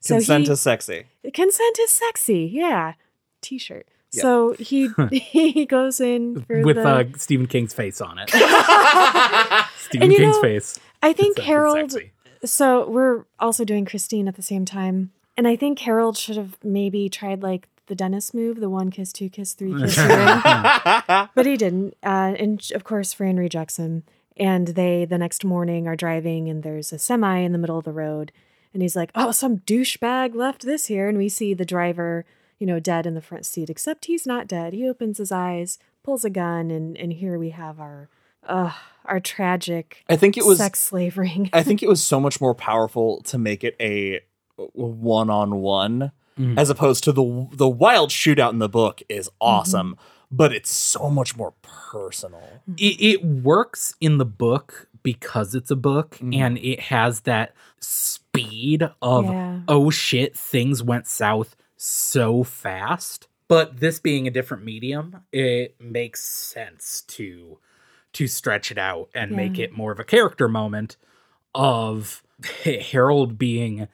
So 0.00 0.16
Consent 0.16 0.46
he, 0.46 0.52
is 0.52 0.60
sexy. 0.60 1.06
consent 1.32 1.78
is 1.78 1.90
sexy. 1.90 2.50
Yeah. 2.52 2.92
T-shirt. 3.40 3.88
Yeah. 4.12 4.20
So 4.22 4.52
he 4.58 4.90
he 5.10 5.64
goes 5.64 5.98
in 5.98 6.42
for 6.42 6.60
with 6.60 6.76
the, 6.76 6.86
uh, 6.86 7.04
Stephen 7.16 7.46
King's 7.46 7.72
face 7.72 8.02
on 8.02 8.18
it. 8.18 8.28
Stephen 9.78 10.08
And 10.08 10.12
King's 10.14 10.36
know, 10.36 10.42
face. 10.42 10.78
I 11.02 11.14
think 11.14 11.36
Consent 11.36 11.46
Harold. 11.46 11.92
sexy. 11.92 12.12
So 12.44 12.88
we're 12.90 13.24
also 13.40 13.64
doing 13.64 13.86
Christine 13.86 14.28
at 14.28 14.36
the 14.36 14.42
same 14.42 14.66
time, 14.66 15.12
and 15.34 15.48
I 15.48 15.56
think 15.56 15.78
Harold 15.78 16.18
should 16.18 16.36
have 16.36 16.58
maybe 16.62 17.08
tried 17.08 17.42
like 17.42 17.68
the 17.86 17.94
Dennis 17.94 18.34
move, 18.34 18.60
the 18.60 18.70
one 18.70 18.90
kiss, 18.90 19.12
two 19.12 19.28
kiss, 19.28 19.54
three 19.54 19.74
kiss, 19.80 19.96
you're 19.96 20.10
in. 20.10 21.28
but 21.34 21.46
he 21.46 21.56
didn't. 21.56 21.94
Uh, 22.02 22.34
and 22.38 22.70
of 22.74 22.84
course, 22.84 23.12
Fran 23.12 23.36
rejects 23.36 23.76
him. 23.76 24.04
And 24.38 24.68
they, 24.68 25.06
the 25.06 25.16
next 25.16 25.44
morning, 25.44 25.88
are 25.88 25.96
driving, 25.96 26.48
and 26.48 26.62
there's 26.62 26.92
a 26.92 26.98
semi 26.98 27.38
in 27.38 27.52
the 27.52 27.58
middle 27.58 27.78
of 27.78 27.84
the 27.84 27.92
road. 27.92 28.32
And 28.74 28.82
he's 28.82 28.94
like, 28.94 29.10
Oh, 29.14 29.32
some 29.32 29.58
douchebag 29.60 30.34
left 30.34 30.62
this 30.66 30.86
here. 30.86 31.08
And 31.08 31.16
we 31.16 31.30
see 31.30 31.54
the 31.54 31.64
driver 31.64 32.26
you 32.58 32.66
know, 32.66 32.80
dead 32.80 33.06
in 33.06 33.14
the 33.14 33.20
front 33.20 33.46
seat, 33.46 33.68
except 33.70 34.06
he's 34.06 34.26
not 34.26 34.48
dead. 34.48 34.72
He 34.72 34.88
opens 34.88 35.18
his 35.18 35.30
eyes, 35.30 35.78
pulls 36.02 36.24
a 36.24 36.30
gun, 36.30 36.70
and 36.70 36.96
and 36.96 37.12
here 37.12 37.38
we 37.38 37.50
have 37.50 37.78
our 37.80 38.08
uh 38.46 38.72
our 39.04 39.20
tragic 39.20 40.04
I 40.08 40.16
think 40.16 40.36
it 40.36 40.44
was 40.44 40.58
sex 40.58 40.80
slavering. 40.80 41.50
I 41.52 41.62
think 41.62 41.82
it 41.82 41.88
was 41.88 42.02
so 42.02 42.20
much 42.20 42.40
more 42.40 42.54
powerful 42.54 43.20
to 43.22 43.38
make 43.38 43.64
it 43.64 43.76
a 43.80 44.20
one 44.56 45.30
on 45.30 45.56
one 45.56 46.12
Mhm. 46.38 46.58
as 46.58 46.68
opposed 46.70 47.02
to 47.04 47.12
the 47.12 47.48
the 47.52 47.68
wild 47.68 48.10
shootout 48.10 48.50
in 48.52 48.58
the 48.58 48.68
book 48.68 49.00
is 49.08 49.30
awesome, 49.40 49.96
but 50.30 50.52
it's 50.52 50.70
so 50.70 51.08
much 51.10 51.36
more 51.36 51.54
personal. 51.62 52.60
it, 52.76 53.00
it 53.00 53.24
works 53.24 53.94
in 54.00 54.18
the 54.18 54.24
book 54.26 54.88
because 55.02 55.54
it's 55.54 55.70
a 55.70 55.76
book 55.76 56.18
Mhm. 56.20 56.34
and 56.34 56.58
it 56.58 56.80
has 56.80 57.20
that 57.20 57.54
speed 57.80 58.88
of 59.00 59.24
yeah. 59.26 59.60
oh 59.68 59.88
shit 59.90 60.36
things 60.36 60.82
went 60.82 61.06
south 61.06 61.56
so 61.76 62.42
fast 62.42 63.28
but 63.48 63.78
this 63.80 64.00
being 64.00 64.26
a 64.26 64.30
different 64.30 64.64
medium 64.64 65.22
it 65.32 65.76
makes 65.80 66.22
sense 66.24 67.02
to 67.06 67.58
to 68.12 68.26
stretch 68.26 68.70
it 68.70 68.78
out 68.78 69.08
and 69.14 69.30
make 69.32 69.58
it 69.58 69.72
more 69.72 69.92
of 69.92 70.00
a 70.00 70.04
character 70.04 70.48
moment 70.48 70.96
of 71.54 72.22
harold 72.64 73.38
being 73.38 73.86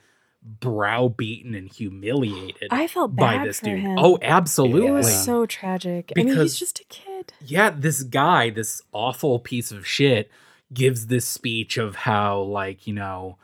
browbeaten 0.45 1.55
and 1.55 1.69
humiliated 1.73 2.69
I 2.71 2.87
felt 2.89 3.15
by 3.15 3.37
bad 3.39 3.47
this 3.49 3.61
for 3.61 3.67
dude 3.67 3.79
him. 3.81 3.97
oh 3.99 4.19
absolutely 4.23 4.89
it 4.89 4.91
was 4.91 5.25
so 5.25 5.47
tragic. 5.47 6.13
I 6.17 6.23
mean, 6.23 6.37
he's 6.37 6.59
just 6.59 6.81
a 6.81 6.85
kid. 6.85 7.33
yeah, 7.45 7.71
this 7.71 8.03
guy, 8.03 8.51
this 8.51 8.83
awful 8.93 9.39
piece 9.39 9.71
of 9.71 9.87
shit, 9.87 10.31
gives 10.73 11.07
this 11.09 11.27
speech 11.27 11.77
of 11.79 11.95
how, 11.95 12.41
like, 12.41 12.87
you 12.87 12.95
know, 12.95 13.37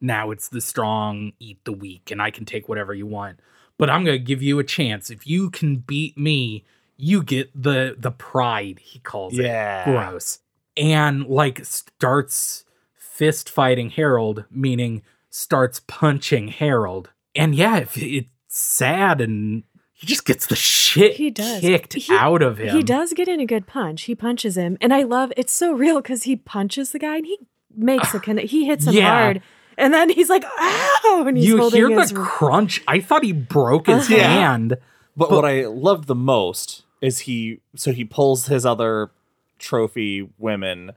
now 0.00 0.30
it's 0.30 0.48
the 0.48 0.60
strong 0.60 1.32
eat 1.38 1.62
the 1.64 1.72
weak 1.72 2.10
and 2.10 2.20
I 2.22 2.30
can 2.30 2.44
take 2.44 2.68
whatever 2.68 2.94
you 2.94 3.06
want. 3.06 3.38
But 3.78 3.88
I'm 3.90 4.04
gonna 4.04 4.18
give 4.18 4.42
you 4.42 4.58
a 4.58 4.64
chance. 4.64 5.10
If 5.10 5.26
you 5.26 5.50
can 5.50 5.76
beat 5.76 6.18
me, 6.18 6.64
you 6.96 7.22
get 7.22 7.50
the 7.54 7.94
the 7.98 8.10
pride, 8.10 8.80
he 8.82 8.98
calls 8.98 9.34
Yeah. 9.34 9.82
it. 9.88 9.92
Gross. 9.92 10.40
And 10.76 11.26
like 11.26 11.64
starts 11.64 12.64
fist 12.94 13.48
fighting 13.50 13.90
Harold, 13.90 14.44
meaning 14.50 15.02
starts 15.30 15.80
punching 15.86 16.48
Harold. 16.48 17.10
And 17.34 17.54
yeah, 17.54 17.78
if 17.78 17.96
it's 17.96 18.30
sad 18.48 19.20
and 19.20 19.62
he 19.94 20.06
just 20.06 20.24
gets 20.24 20.46
the 20.46 20.56
shit 20.56 21.16
He 21.16 21.30
does. 21.30 21.60
kicked 21.60 21.94
He- 21.94 22.12
out 22.14 22.42
of 22.42 22.58
him. 22.58 22.74
He 22.76 22.82
does 22.82 23.12
get 23.12 23.28
in 23.28 23.38
a 23.40 23.46
good 23.46 23.66
punch. 23.66 24.02
He 24.02 24.14
punches 24.14 24.56
him, 24.56 24.76
and 24.80 24.92
I 24.94 25.02
love 25.02 25.32
it's 25.36 25.52
so 25.52 25.72
real 25.72 26.00
because 26.00 26.24
he 26.24 26.36
punches 26.36 26.92
the 26.92 26.98
guy 26.98 27.16
and 27.16 27.26
he 27.26 27.38
makes 27.76 28.12
a 28.14 28.18
connect. 28.26 28.48
He 28.48 28.64
hits 28.66 28.86
him 28.86 28.94
Yeah. 28.94 29.10
hard, 29.10 29.42
and 29.78 29.92
then 29.94 30.08
he's 30.10 30.28
like, 30.30 30.44
"Ow!" 30.58 31.24
And 31.28 31.36
he's 31.36 31.46
you 31.46 31.58
holding 31.58 31.78
hear 31.86 32.00
his. 32.00 32.10
the 32.10 32.20
crunch. 32.20 32.82
I 32.88 32.98
thought 33.00 33.22
he 33.24 33.32
broke 33.32 33.86
his 33.86 34.06
Uh-huh. 34.06 34.16
Yeah. 34.16 34.26
hand. 34.28 34.76
But, 35.16 35.30
what 35.30 35.44
I 35.44 35.66
loved 35.66 36.06
the 36.06 36.14
most 36.14 36.84
is 37.02 37.20
he 37.20 37.60
so 37.76 37.92
he 37.92 38.04
pulls 38.04 38.46
his 38.46 38.64
other 38.64 39.10
trophy 39.58 40.28
women 40.38 40.92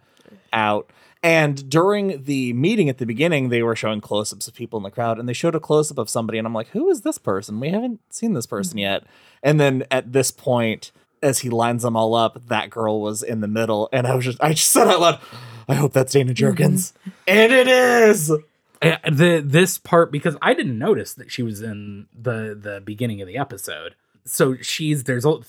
out. 0.51 0.89
And 1.21 1.69
during 1.69 2.23
the 2.23 2.51
meeting 2.53 2.89
at 2.89 2.97
the 2.97 3.05
beginning, 3.05 3.47
they 3.47 3.63
were 3.63 3.77
showing 3.77 4.01
close 4.01 4.33
ups 4.33 4.47
of 4.47 4.53
people 4.53 4.75
in 4.77 4.83
the 4.83 4.91
crowd, 4.91 5.17
and 5.19 5.27
they 5.29 5.33
showed 5.33 5.55
a 5.55 5.59
close 5.59 5.89
up 5.89 5.97
of 5.97 6.09
somebody, 6.09 6.37
and 6.37 6.45
I'm 6.45 6.53
like, 6.53 6.67
who 6.69 6.89
is 6.89 7.01
this 7.01 7.17
person? 7.17 7.59
We 7.61 7.69
haven't 7.69 8.01
seen 8.09 8.33
this 8.33 8.45
person 8.45 8.77
yet. 8.77 9.03
And 9.41 9.57
then 9.59 9.85
at 9.89 10.11
this 10.11 10.31
point, 10.31 10.91
as 11.21 11.39
he 11.39 11.49
lines 11.49 11.83
them 11.83 11.95
all 11.95 12.13
up, 12.13 12.47
that 12.47 12.69
girl 12.69 12.99
was 12.99 13.23
in 13.23 13.39
the 13.39 13.47
middle, 13.47 13.87
and 13.93 14.05
I 14.05 14.15
was 14.15 14.25
just 14.25 14.37
I 14.43 14.51
just 14.53 14.71
said 14.71 14.87
out 14.89 14.99
loud, 14.99 15.19
I 15.69 15.75
hope 15.75 15.93
that's 15.93 16.11
Dana 16.11 16.33
Jurgens. 16.33 16.91
And 17.25 17.53
it 17.53 17.69
is. 17.69 18.29
Uh, 18.29 18.97
The 19.09 19.41
this 19.45 19.77
part 19.77 20.11
because 20.11 20.35
I 20.41 20.53
didn't 20.53 20.77
notice 20.77 21.13
that 21.13 21.31
she 21.31 21.41
was 21.41 21.61
in 21.61 22.07
the 22.13 22.57
the 22.61 22.81
beginning 22.83 23.21
of 23.21 23.27
the 23.29 23.37
episode. 23.37 23.95
So 24.25 24.57
she's 24.57 25.05
there's 25.05 25.23
a- 25.23 25.39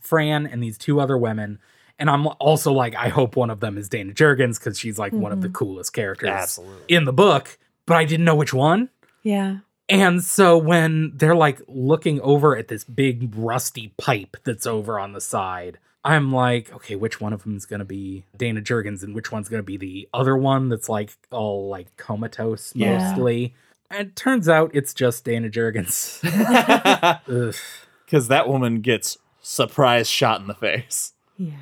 Fran 0.00 0.46
and 0.46 0.62
these 0.62 0.78
two 0.78 0.98
other 1.00 1.18
women, 1.18 1.58
and 1.98 2.08
I'm 2.08 2.26
also 2.38 2.72
like, 2.72 2.94
I 2.94 3.08
hope 3.08 3.36
one 3.36 3.50
of 3.50 3.60
them 3.60 3.76
is 3.76 3.88
Dana 3.88 4.12
Jurgens 4.12 4.58
because 4.58 4.78
she's 4.78 4.98
like 4.98 5.12
one 5.12 5.32
of 5.32 5.40
the 5.40 5.48
mm-hmm. 5.48 5.54
coolest 5.54 5.92
characters 5.92 6.28
Absolutely. 6.30 6.94
in 6.94 7.04
the 7.04 7.12
book. 7.12 7.58
But 7.86 7.96
I 7.96 8.04
didn't 8.04 8.24
know 8.24 8.36
which 8.36 8.52
one. 8.52 8.90
yeah, 9.22 9.58
And 9.88 10.22
so 10.22 10.58
when 10.58 11.12
they're 11.14 11.34
like 11.34 11.60
looking 11.66 12.20
over 12.20 12.56
at 12.56 12.68
this 12.68 12.84
big 12.84 13.32
rusty 13.34 13.94
pipe 13.96 14.36
that's 14.44 14.66
over 14.66 14.98
on 15.00 15.12
the 15.14 15.20
side, 15.20 15.78
I'm 16.04 16.32
like, 16.32 16.72
okay, 16.72 16.96
which 16.96 17.20
one 17.20 17.32
of 17.32 17.42
them 17.42 17.56
is 17.56 17.66
going 17.66 17.80
to 17.80 17.84
be 17.86 18.24
Dana 18.36 18.60
Jurgens 18.60 19.02
and 19.02 19.14
which 19.14 19.32
one's 19.32 19.48
going 19.48 19.58
to 19.60 19.66
be 19.66 19.76
the 19.76 20.08
other 20.14 20.36
one 20.36 20.68
that's 20.68 20.88
like 20.88 21.16
all 21.30 21.68
like 21.68 21.96
comatose 21.96 22.72
Yeah. 22.76 22.98
mostly? 23.10 23.54
And 23.90 24.08
it 24.08 24.16
turns 24.16 24.48
out 24.48 24.70
it's 24.74 24.92
just 24.94 25.24
Dana 25.24 25.48
Jurgens. 25.48 26.20
Ugh. 27.28 27.54
Because 28.04 28.28
that 28.28 28.48
woman 28.48 28.80
gets 28.80 29.18
surprise 29.42 30.08
shot 30.08 30.40
in 30.40 30.46
the 30.46 30.54
face. 30.54 31.12
yeah. 31.36 31.52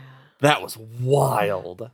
That 0.40 0.62
was 0.62 0.76
wild. 0.76 1.90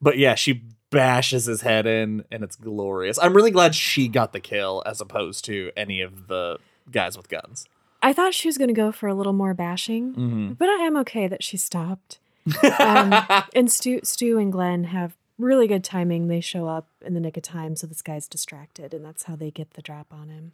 But 0.00 0.18
yeah, 0.18 0.34
she 0.34 0.62
bashes 0.90 1.46
his 1.46 1.62
head 1.62 1.86
in 1.86 2.24
and 2.30 2.42
it's 2.44 2.56
glorious. 2.56 3.18
I'm 3.18 3.34
really 3.34 3.50
glad 3.50 3.74
she 3.74 4.08
got 4.08 4.32
the 4.32 4.40
kill 4.40 4.82
as 4.84 5.00
opposed 5.00 5.44
to 5.46 5.70
any 5.76 6.00
of 6.02 6.26
the 6.28 6.58
guys 6.90 7.16
with 7.16 7.28
guns. 7.28 7.66
I 8.02 8.12
thought 8.12 8.34
she 8.34 8.48
was 8.48 8.58
going 8.58 8.68
to 8.68 8.74
go 8.74 8.90
for 8.92 9.08
a 9.08 9.14
little 9.14 9.32
more 9.32 9.54
bashing, 9.54 10.12
Mm-hmm. 10.14 10.52
but 10.54 10.68
I 10.68 10.82
am 10.84 10.96
okay 10.98 11.28
that 11.28 11.42
she 11.42 11.56
stopped. 11.56 12.18
Um, 12.80 13.14
and 13.54 13.70
Stu, 13.70 14.00
Stu 14.02 14.38
and 14.38 14.50
Glenn 14.50 14.84
have 14.84 15.14
really 15.38 15.68
good 15.68 15.84
timing. 15.84 16.26
They 16.26 16.40
show 16.40 16.66
up 16.66 16.88
in 17.00 17.14
the 17.14 17.20
nick 17.20 17.36
of 17.36 17.44
time, 17.44 17.76
so 17.76 17.86
this 17.86 18.02
guy's 18.02 18.26
distracted, 18.26 18.92
and 18.92 19.04
that's 19.04 19.22
how 19.24 19.36
they 19.36 19.50
get 19.52 19.70
the 19.74 19.82
drop 19.82 20.08
on 20.12 20.28
him. 20.28 20.52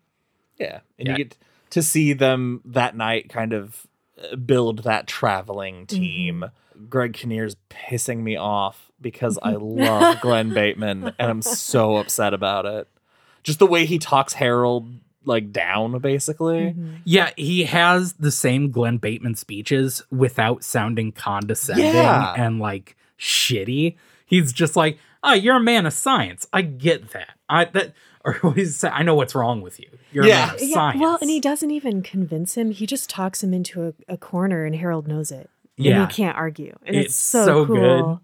Yeah. 0.58 0.80
And 0.98 1.08
Yeah. 1.08 1.12
you 1.16 1.24
get 1.24 1.36
to 1.70 1.82
see 1.82 2.12
them 2.12 2.60
that 2.66 2.94
night 2.96 3.30
kind 3.30 3.54
of 3.54 3.86
uh, 4.22 4.36
build 4.36 4.82
that 4.84 5.06
traveling 5.06 5.86
team. 5.86 6.44
Greg 6.88 7.12
Kinnear's 7.12 7.56
pissing 7.70 8.18
me 8.18 8.36
off 8.36 8.90
because 9.00 9.38
I 9.42 9.52
love 9.58 10.20
Glenn 10.20 10.52
Bateman 10.52 11.12
and 11.18 11.30
I'm 11.30 11.42
so 11.42 11.96
upset 11.96 12.34
about 12.34 12.66
it. 12.66 12.88
Just 13.42 13.58
the 13.58 13.66
way 13.66 13.84
he 13.86 13.98
talks 13.98 14.34
Harold 14.34 14.88
like 15.24 15.52
down 15.52 15.98
basically. 15.98 16.70
Mm-hmm. 16.72 16.94
Yeah, 17.04 17.30
he 17.36 17.64
has 17.64 18.14
the 18.14 18.30
same 18.30 18.70
Glenn 18.70 18.96
Bateman 18.98 19.34
speeches 19.34 20.02
without 20.10 20.64
sounding 20.64 21.12
condescending 21.12 21.86
Yeah. 21.86 22.34
and 22.36 22.58
like 22.58 22.96
shitty. 23.18 23.96
He's 24.26 24.52
just 24.52 24.76
like, 24.76 24.98
"Oh, 25.22 25.32
you're 25.34 25.56
a 25.56 25.60
man 25.60 25.86
of 25.86 25.92
science. 25.92 26.46
I 26.52 26.62
get 26.62 27.10
that. 27.12 27.30
I 27.48 27.64
that 27.66 27.94
or 28.24 28.34
what 28.40 28.56
does 28.56 28.66
he 28.68 28.72
say? 28.72 28.88
I 28.88 29.02
know 29.02 29.14
what's 29.14 29.34
wrong 29.34 29.60
with 29.62 29.78
you. 29.80 29.88
You're 30.12 30.26
Yeah. 30.26 30.44
a 30.44 30.46
man 30.48 30.54
of 30.56 30.62
Yeah, 30.62 30.74
science." 30.74 31.00
well, 31.00 31.18
and 31.20 31.30
he 31.30 31.40
doesn't 31.40 31.70
even 31.70 32.02
convince 32.02 32.56
him. 32.56 32.70
He 32.70 32.86
just 32.86 33.08
talks 33.10 33.42
him 33.42 33.52
into 33.54 33.84
a, 33.88 33.94
a 34.12 34.16
corner, 34.16 34.64
and 34.64 34.74
Harold 34.76 35.06
knows 35.08 35.30
it. 35.30 35.48
Yeah. 35.78 36.02
and 36.02 36.10
he 36.10 36.16
can't 36.16 36.36
argue, 36.36 36.76
and 36.84 36.96
it's, 36.96 37.06
It's 37.06 37.16
so, 37.16 37.44
so 37.46 37.66
cool. 37.66 37.76
good. 37.76 38.18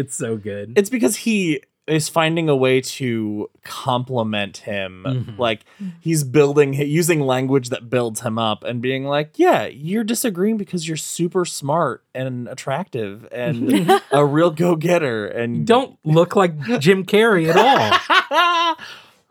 It's 0.00 0.14
so 0.16 0.36
good. 0.36 0.72
It's 0.76 0.90
because 0.90 1.16
he 1.16 1.62
is 1.86 2.08
finding 2.08 2.48
a 2.48 2.54
way 2.54 2.80
to 2.80 3.50
compliment 3.64 4.58
him. 4.58 5.02
Mhm. 5.04 5.38
Like 5.38 5.64
he's 6.00 6.22
building, 6.22 6.72
using 6.74 7.20
language 7.20 7.70
that 7.70 7.90
builds 7.90 8.20
him 8.20 8.38
up 8.38 8.62
and 8.62 8.80
being 8.80 9.04
like, 9.06 9.32
yeah, 9.40 9.66
you're 9.66 10.04
disagreeing 10.04 10.56
because 10.56 10.86
you're 10.86 10.96
super 10.96 11.44
smart 11.44 12.04
and 12.14 12.46
attractive 12.46 13.26
and 13.32 13.90
a 14.12 14.24
real 14.24 14.50
go 14.52 14.76
getter. 14.76 15.26
And 15.26 15.56
You 15.56 15.64
don't 15.64 15.98
look 16.04 16.36
like 16.36 16.56
Jim 16.78 17.04
Carrey 17.04 17.48
at 17.52 17.56
all. 17.56 18.76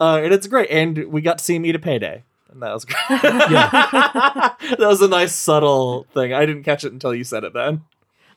uh, 0.00 0.20
and 0.22 0.34
it's 0.34 0.46
great. 0.46 0.70
And 0.70 1.06
we 1.10 1.22
got 1.22 1.38
to 1.38 1.44
see 1.44 1.54
him 1.56 1.64
eat 1.64 1.76
a 1.76 1.78
payday. 1.78 2.24
And 2.52 2.62
that 2.62 2.72
was 2.72 2.84
great. 2.84 2.96
Yeah. 3.10 4.54
that 4.60 4.78
was 4.78 5.02
a 5.02 5.08
nice, 5.08 5.34
subtle 5.34 6.06
thing. 6.14 6.32
I 6.32 6.46
didn't 6.46 6.64
catch 6.64 6.84
it 6.84 6.92
until 6.92 7.14
you 7.14 7.24
said 7.24 7.44
it, 7.44 7.52
then. 7.52 7.82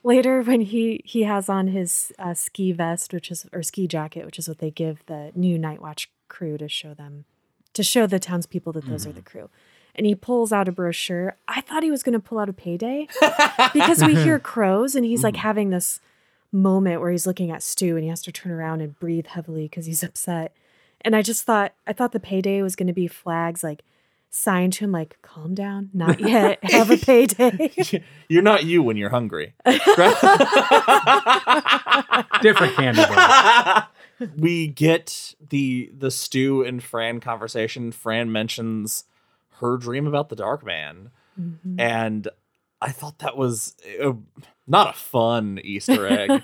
Later, 0.02 0.42
when 0.42 0.60
he 0.60 1.00
he 1.04 1.22
has 1.22 1.48
on 1.48 1.68
his 1.68 2.12
uh, 2.18 2.34
ski 2.34 2.72
vest, 2.72 3.12
which 3.14 3.30
is 3.30 3.46
or 3.52 3.62
ski 3.62 3.88
jacket, 3.88 4.26
which 4.26 4.38
is 4.38 4.46
what 4.46 4.58
they 4.58 4.70
give 4.70 5.04
the 5.06 5.32
new 5.34 5.58
Night 5.58 5.80
Watch 5.80 6.10
crew 6.28 6.58
to 6.58 6.68
show 6.68 6.92
them, 6.92 7.24
to 7.72 7.82
show 7.82 8.06
the 8.06 8.18
townspeople 8.18 8.72
that 8.74 8.86
those 8.86 9.06
are 9.06 9.12
the 9.12 9.22
crew. 9.22 9.48
And 9.94 10.06
he 10.06 10.14
pulls 10.14 10.52
out 10.52 10.68
a 10.68 10.72
brochure. 10.72 11.36
I 11.48 11.62
thought 11.62 11.84
he 11.84 11.90
was 11.90 12.02
going 12.02 12.14
to 12.14 12.20
pull 12.20 12.38
out 12.38 12.48
a 12.48 12.52
payday 12.52 13.08
because 13.72 14.04
we 14.04 14.14
hear 14.14 14.38
crows, 14.40 14.94
and 14.94 15.06
he's 15.06 15.22
like 15.24 15.36
having 15.36 15.70
this 15.70 16.00
moment 16.52 17.00
where 17.00 17.10
he's 17.10 17.26
looking 17.26 17.50
at 17.50 17.62
Stu, 17.62 17.96
and 17.96 18.04
he 18.04 18.10
has 18.10 18.22
to 18.22 18.32
turn 18.32 18.52
around 18.52 18.82
and 18.82 18.98
breathe 18.98 19.26
heavily 19.28 19.64
because 19.64 19.86
he's 19.86 20.02
upset. 20.02 20.54
And 21.00 21.16
I 21.16 21.22
just 21.22 21.44
thought, 21.44 21.74
I 21.86 21.92
thought 21.92 22.12
the 22.12 22.20
payday 22.20 22.60
was 22.60 22.76
going 22.76 22.86
to 22.88 22.92
be 22.92 23.06
flags 23.06 23.62
like 23.62 23.82
signed 24.36 24.72
to 24.74 24.84
him, 24.84 24.92
like 24.92 25.16
"Calm 25.22 25.54
down, 25.54 25.90
not 25.94 26.18
yet, 26.28 26.58
have 26.64 26.90
a 26.90 26.96
payday." 26.96 27.70
You're 28.28 28.42
not 28.42 28.64
you 28.64 28.82
when 28.82 28.96
you're 28.96 29.10
hungry. 29.10 29.54
Different 32.42 32.74
candy 32.74 33.02
bar. 33.06 33.88
we 34.36 34.66
get 34.68 35.34
the 35.50 35.90
the 35.96 36.10
Stu 36.10 36.62
and 36.62 36.82
Fran 36.82 37.20
conversation. 37.20 37.92
Fran 37.92 38.30
mentions 38.32 39.04
her 39.60 39.76
dream 39.76 40.06
about 40.06 40.28
the 40.28 40.36
Dark 40.36 40.64
Man, 40.64 41.10
Mhm. 41.40 41.80
and 41.80 42.28
I 42.80 42.90
thought 42.90 43.18
that 43.20 43.36
was 43.36 43.76
uh, 44.02 44.12
not 44.66 44.90
a 44.90 44.98
fun 44.98 45.58
Easter 45.62 46.06
egg, 46.06 46.42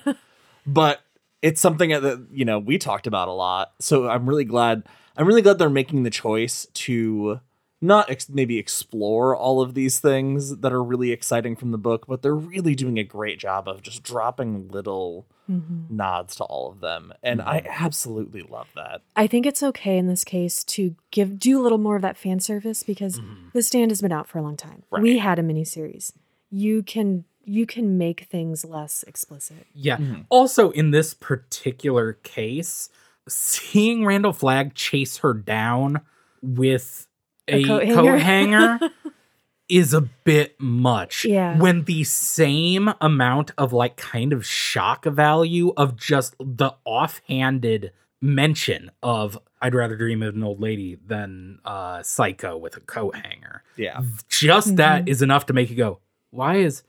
but 0.66 1.00
it's 1.42 1.60
something 1.60 1.90
that 1.90 2.26
you 2.32 2.44
know 2.44 2.58
we 2.58 2.78
talked 2.78 3.06
about 3.06 3.28
a 3.28 3.32
lot. 3.32 3.72
So 3.80 4.08
I'm 4.08 4.28
really 4.28 4.44
glad. 4.44 4.84
I'm 5.16 5.26
really 5.26 5.42
glad 5.42 5.58
they're 5.58 5.68
making 5.70 6.02
the 6.04 6.10
choice 6.10 6.66
to 6.74 7.40
not 7.80 8.10
ex- 8.10 8.28
maybe 8.28 8.58
explore 8.58 9.34
all 9.34 9.60
of 9.62 9.74
these 9.74 9.98
things 10.00 10.58
that 10.58 10.72
are 10.72 10.82
really 10.82 11.12
exciting 11.12 11.56
from 11.56 11.70
the 11.70 11.78
book, 11.78 12.06
but 12.06 12.22
they're 12.22 12.34
really 12.34 12.74
doing 12.74 12.98
a 12.98 13.04
great 13.04 13.38
job 13.38 13.68
of 13.68 13.82
just 13.82 14.02
dropping 14.02 14.68
little 14.68 15.26
Mm-hmm. 15.50 15.96
nods 15.96 16.36
to 16.36 16.44
all 16.44 16.70
of 16.70 16.78
them. 16.78 17.12
And 17.24 17.42
I 17.42 17.66
absolutely 17.68 18.42
love 18.42 18.68
that. 18.76 19.02
I 19.16 19.26
think 19.26 19.46
it's 19.46 19.64
okay 19.64 19.98
in 19.98 20.06
this 20.06 20.22
case 20.22 20.62
to 20.62 20.94
give 21.10 21.40
do 21.40 21.60
a 21.60 21.62
little 21.64 21.76
more 21.76 21.96
of 21.96 22.02
that 22.02 22.16
fan 22.16 22.38
service 22.38 22.84
because 22.84 23.20
the 23.52 23.60
stand 23.60 23.90
has 23.90 24.00
been 24.00 24.12
out 24.12 24.28
for 24.28 24.38
a 24.38 24.42
long 24.42 24.56
time. 24.56 24.84
We 24.92 25.18
had 25.18 25.40
a 25.40 25.42
miniseries. 25.42 26.12
You 26.50 26.84
can 26.84 27.24
you 27.42 27.66
can 27.66 27.98
make 27.98 28.26
things 28.30 28.64
less 28.64 29.02
explicit. 29.08 29.66
Yeah. 29.74 29.96
Mm-hmm. 29.96 30.20
Also, 30.28 30.70
in 30.70 30.92
this 30.92 31.14
particular 31.14 32.12
case, 32.12 32.88
seeing 33.28 34.06
Randall 34.06 34.32
Flagg 34.32 34.74
chase 34.74 35.16
her 35.18 35.34
down 35.34 36.00
with 36.42 37.08
A 37.52 37.56
a, 37.56 37.64
coat 37.64 37.82
coat 37.88 38.18
hanger. 38.20 38.78
hanger, 38.78 38.90
is 39.68 39.94
a 39.94 40.00
bit 40.00 40.60
much. 40.60 41.24
Yeah. 41.24 41.56
When 41.58 41.84
the 41.84 42.04
same 42.04 42.92
amount 43.00 43.52
of 43.58 43.72
like 43.72 43.96
kind 43.96 44.32
of 44.32 44.44
shock 44.46 45.04
value 45.04 45.72
of 45.76 45.96
just 45.96 46.34
the 46.40 46.72
offhanded 46.84 47.92
mention 48.22 48.90
of 49.02 49.38
I'd 49.62 49.74
rather 49.74 49.96
dream 49.96 50.22
of 50.22 50.34
an 50.34 50.42
old 50.42 50.60
lady 50.60 50.98
than 51.06 51.58
uh 51.64 52.02
psycho 52.02 52.56
with 52.56 52.76
a 52.76 52.80
coat 52.80 53.14
hanger. 53.16 53.62
Yeah. 53.76 54.00
Just 54.28 54.76
that 54.76 55.08
is 55.08 55.22
enough 55.22 55.46
to 55.46 55.52
make 55.52 55.70
you 55.70 55.76
go, 55.76 56.00
why 56.30 56.56
is 56.56 56.82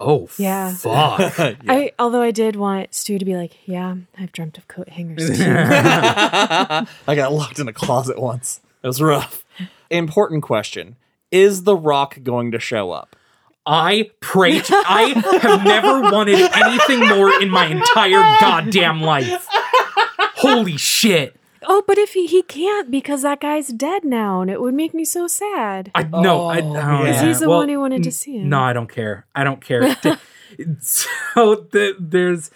oh 0.00 0.28
Yeah. 0.38 0.72
fuck. 0.74 1.38
Yeah. 1.38 1.54
I 1.68 1.92
although 1.98 2.22
I 2.22 2.30
did 2.32 2.56
want 2.56 2.92
Stu 2.94 3.18
to 3.18 3.24
be 3.24 3.36
like, 3.36 3.52
yeah, 3.66 3.94
I've 4.18 4.32
dreamt 4.32 4.58
of 4.58 4.66
coat 4.66 4.88
hangers 4.88 5.28
too. 5.36 5.44
I 5.48 6.86
got 7.14 7.32
locked 7.32 7.58
in 7.58 7.68
a 7.68 7.72
closet 7.72 8.18
once. 8.18 8.60
It 8.82 8.86
was 8.86 9.00
rough. 9.00 9.44
Important 9.94 10.42
question. 10.42 10.96
Is 11.30 11.62
The 11.64 11.76
Rock 11.76 12.18
going 12.22 12.50
to 12.52 12.58
show 12.58 12.90
up? 12.90 13.16
I 13.66 14.10
pray 14.20 14.60
to, 14.60 14.74
I 14.86 15.02
have 15.40 15.64
never 15.64 16.02
wanted 16.02 16.38
anything 16.52 17.00
more 17.08 17.40
in 17.40 17.48
my 17.48 17.66
entire 17.66 18.20
goddamn 18.40 19.00
life. 19.00 19.46
Holy 20.36 20.76
shit. 20.76 21.36
oh, 21.62 21.82
but 21.86 21.96
if 21.96 22.12
he 22.12 22.26
he 22.26 22.42
can't 22.42 22.90
because 22.90 23.22
that 23.22 23.40
guy's 23.40 23.68
dead 23.68 24.04
now, 24.04 24.42
and 24.42 24.50
it 24.50 24.60
would 24.60 24.74
make 24.74 24.92
me 24.92 25.04
so 25.04 25.26
sad. 25.26 25.90
I 25.94 26.02
no, 26.02 26.44
I 26.46 26.60
Oh, 26.60 26.68
oh, 26.70 26.72
yeah. 26.74 27.04
yeah. 27.04 27.26
He's 27.26 27.40
the 27.40 27.48
Well, 27.48 27.60
one 27.60 27.68
who 27.70 27.80
wanted 27.80 28.02
to 28.02 28.12
see 28.12 28.36
him. 28.36 28.50
No, 28.50 28.60
I 28.60 28.74
don't 28.74 28.88
care. 28.92 29.26
I 29.34 29.44
don't 29.44 29.62
care. 29.64 29.96
so 30.80 31.66
the, 31.70 31.96
there's 31.98 32.50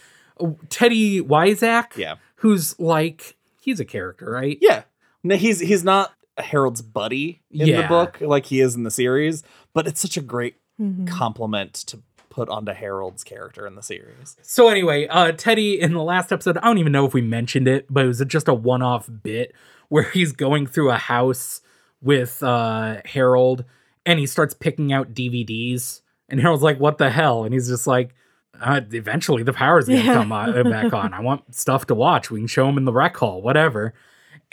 Teddy 0.68 1.23
Weizak, 1.23 1.97
Yeah. 1.97 2.16
who's 2.37 2.78
like 2.78 3.37
he's 3.62 3.80
a 3.80 3.85
character, 3.87 4.30
right? 4.30 4.59
Yeah. 4.61 4.83
No, 5.25 5.37
he's 5.37 5.61
he's 5.61 5.85
not 5.85 6.12
Harold's 6.38 6.83
buddy 6.83 7.42
in 7.50 7.71
the 7.71 7.87
book 7.88 8.18
like 8.21 8.47
he 8.47 8.61
is 8.61 8.75
in 8.75 8.83
the 8.85 8.90
series, 8.90 9.42
but 9.75 9.87
it's 9.87 10.00
such 10.00 10.16
a 10.16 10.21
great 10.23 10.57
Mhm. 10.80 11.09
compliment 11.09 11.75
to 11.75 11.99
put 12.30 12.49
onto 12.49 12.71
Harold's 12.73 13.25
character 13.25 13.66
in 13.66 13.75
the 13.75 13.83
series. 13.83 14.37
So 14.42 14.68
anyway, 14.68 15.09
uh 15.09 15.33
Teddy 15.33 15.80
in 15.80 15.92
the 15.92 16.02
last 16.02 16.33
episode, 16.33 16.57
I 16.59 16.66
don't 16.66 16.78
even 16.78 16.92
know 16.92 17.04
if 17.04 17.12
we 17.14 17.21
mentioned 17.23 17.66
it, 17.66 17.87
but 17.90 18.04
it 18.04 18.09
was 18.09 18.23
just 18.28 18.47
a 18.49 18.54
one-off 18.54 19.09
bit 19.23 19.52
where 19.88 20.04
he's 20.14 20.33
going 20.33 20.66
through 20.68 20.90
a 20.92 20.97
house 20.97 21.61
with 22.00 22.42
uh 22.42 22.99
Harold 23.07 23.64
and 24.07 24.21
he 24.21 24.26
starts 24.26 24.54
picking 24.54 24.92
out 24.92 25.14
DVDs 25.14 26.02
and 26.28 26.40
Harold's 26.40 26.62
like, 26.62 26.78
"What 26.78 26.99
the 26.99 27.11
hell?" 27.11 27.42
And 27.45 27.52
he's 27.52 27.68
just 27.68 27.87
like, 27.88 28.14
uh, 28.61 28.80
eventually 28.92 29.42
the 29.42 29.52
power's 29.52 29.87
gonna 29.88 30.00
Yeah. 30.02 30.14
come 30.14 30.30
on, 30.30 30.57
uh, 30.57 30.62
back 30.62 30.92
on. 30.92 31.12
I 31.14 31.21
want 31.21 31.54
stuff 31.54 31.87
to 31.87 31.95
watch. 31.95 32.30
We 32.30 32.38
can 32.40 32.47
show 32.47 32.68
him 32.68 32.76
in 32.78 32.85
the 32.85 32.92
rec 32.92 33.16
hall, 33.16 33.42
whatever. 33.42 33.95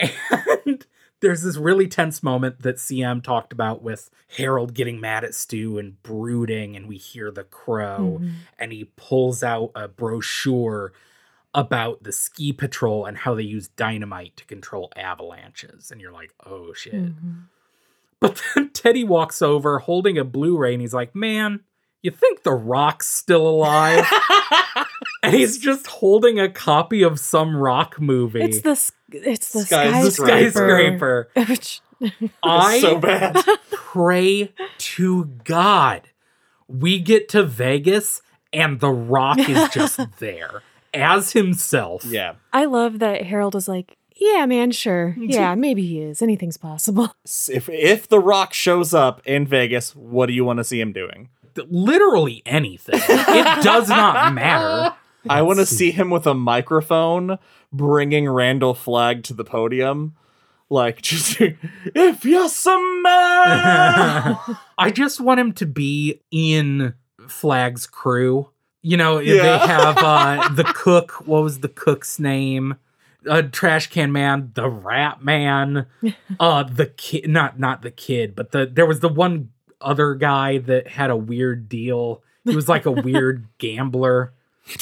And 0.66 0.84
there's 1.20 1.42
this 1.42 1.56
really 1.56 1.88
tense 1.88 2.22
moment 2.22 2.62
that 2.62 2.76
CM 2.76 3.22
talked 3.22 3.52
about 3.52 3.82
with 3.82 4.10
Harold 4.36 4.74
getting 4.74 5.00
mad 5.00 5.24
at 5.24 5.34
Stu 5.34 5.78
and 5.78 6.02
brooding, 6.02 6.76
and 6.76 6.86
we 6.86 6.96
hear 6.96 7.30
the 7.30 7.44
crow, 7.44 8.18
Mhm. 8.20 8.32
and 8.58 8.72
he 8.72 8.84
pulls 8.96 9.42
out 9.42 9.70
a 9.74 9.88
brochure 9.88 10.92
about 11.54 12.02
the 12.02 12.12
ski 12.12 12.52
patrol 12.52 13.06
and 13.06 13.16
how 13.18 13.34
they 13.34 13.42
use 13.42 13.68
dynamite 13.68 14.36
to 14.36 14.44
control 14.44 14.92
avalanches. 14.94 15.90
And 15.90 16.00
you're 16.02 16.12
like, 16.12 16.34
oh 16.44 16.74
shit. 16.74 16.92
Mhm. 16.94 17.44
But 18.20 18.42
then 18.54 18.68
Teddy 18.74 19.04
walks 19.04 19.40
over 19.40 19.78
holding 19.78 20.18
a 20.18 20.24
Blu 20.24 20.58
ray 20.58 20.74
and 20.74 20.82
he's 20.82 20.92
like, 20.92 21.14
man, 21.14 21.60
you 22.02 22.10
think 22.10 22.42
The 22.42 22.52
Rock's 22.52 23.06
still 23.06 23.48
alive? 23.48 24.04
and 25.26 25.34
he's 25.34 25.58
just 25.58 25.86
holding 25.86 26.38
a 26.40 26.48
copy 26.48 27.02
of 27.02 27.18
some 27.20 27.56
rock 27.56 28.00
movie. 28.00 28.42
It's 28.42 28.60
the 28.60 28.72
it's 29.12 29.52
the 29.52 29.60
Skyscraper. 29.60 30.10
skyscraper. 30.10 31.28
skyscraper. 31.30 31.30
Which- 31.48 31.80
I 32.42 32.80
so 32.80 32.98
bad. 32.98 33.42
pray 33.72 34.52
to 34.78 35.24
God 35.44 36.08
we 36.68 36.98
get 36.98 37.28
to 37.30 37.42
Vegas 37.42 38.20
and 38.52 38.80
The 38.80 38.90
Rock 38.90 39.38
is 39.38 39.68
just 39.72 39.98
there 40.18 40.62
as 40.92 41.32
himself. 41.32 42.04
yeah. 42.04 42.34
I 42.52 42.64
love 42.66 42.98
that 42.98 43.22
Harold 43.22 43.54
was 43.54 43.68
like, 43.68 43.96
"Yeah, 44.16 44.46
man, 44.46 44.72
sure, 44.72 45.14
yeah, 45.18 45.54
maybe 45.54 45.86
he 45.86 46.00
is. 46.00 46.20
Anything's 46.22 46.56
possible." 46.56 47.14
If 47.48 47.68
if 47.68 48.08
The 48.08 48.18
Rock 48.20 48.52
shows 48.52 48.92
up 48.94 49.22
in 49.26 49.46
Vegas, 49.46 49.94
what 49.94 50.26
do 50.26 50.32
you 50.32 50.44
want 50.44 50.58
to 50.58 50.64
see 50.64 50.80
him 50.80 50.92
doing? 50.92 51.28
Literally 51.68 52.42
anything. 52.44 53.00
It 53.08 53.62
does 53.62 53.88
not 53.88 54.34
matter. 54.34 54.94
I 55.30 55.42
want 55.42 55.58
to 55.58 55.66
see 55.66 55.90
him 55.90 56.10
with 56.10 56.26
a 56.26 56.34
microphone 56.34 57.38
bringing 57.72 58.28
Randall 58.28 58.74
Flagg 58.74 59.22
to 59.24 59.34
the 59.34 59.44
podium. 59.44 60.14
Like, 60.68 61.00
just, 61.02 61.40
if 61.40 62.24
you're 62.24 62.48
some 62.48 63.02
man. 63.02 64.36
I 64.78 64.90
just 64.92 65.20
want 65.20 65.40
him 65.40 65.52
to 65.54 65.66
be 65.66 66.20
in 66.30 66.94
Flagg's 67.28 67.86
crew. 67.86 68.50
You 68.82 68.96
know, 68.96 69.18
Yeah. 69.18 69.42
they 69.42 69.58
have 69.66 69.98
uh, 69.98 70.48
the 70.50 70.64
cook. 70.64 71.26
What 71.26 71.42
was 71.42 71.60
the 71.60 71.68
cook's 71.68 72.18
name? 72.18 72.76
Uh, 73.28 73.42
trash 73.42 73.88
can 73.88 74.12
man, 74.12 74.52
the 74.54 74.68
rat 74.68 75.24
man, 75.24 75.86
uh, 76.38 76.62
the 76.62 76.86
kid. 76.86 77.28
Not 77.28 77.58
not 77.58 77.82
the 77.82 77.90
kid, 77.90 78.36
but 78.36 78.52
the 78.52 78.66
there 78.72 78.86
was 78.86 79.00
the 79.00 79.08
one 79.08 79.50
other 79.80 80.14
guy 80.14 80.58
that 80.58 80.86
had 80.86 81.10
a 81.10 81.16
weird 81.16 81.68
deal. 81.68 82.22
He 82.44 82.54
was 82.54 82.68
like 82.68 82.86
a 82.86 82.92
weird 82.92 83.48
gambler. 83.58 84.32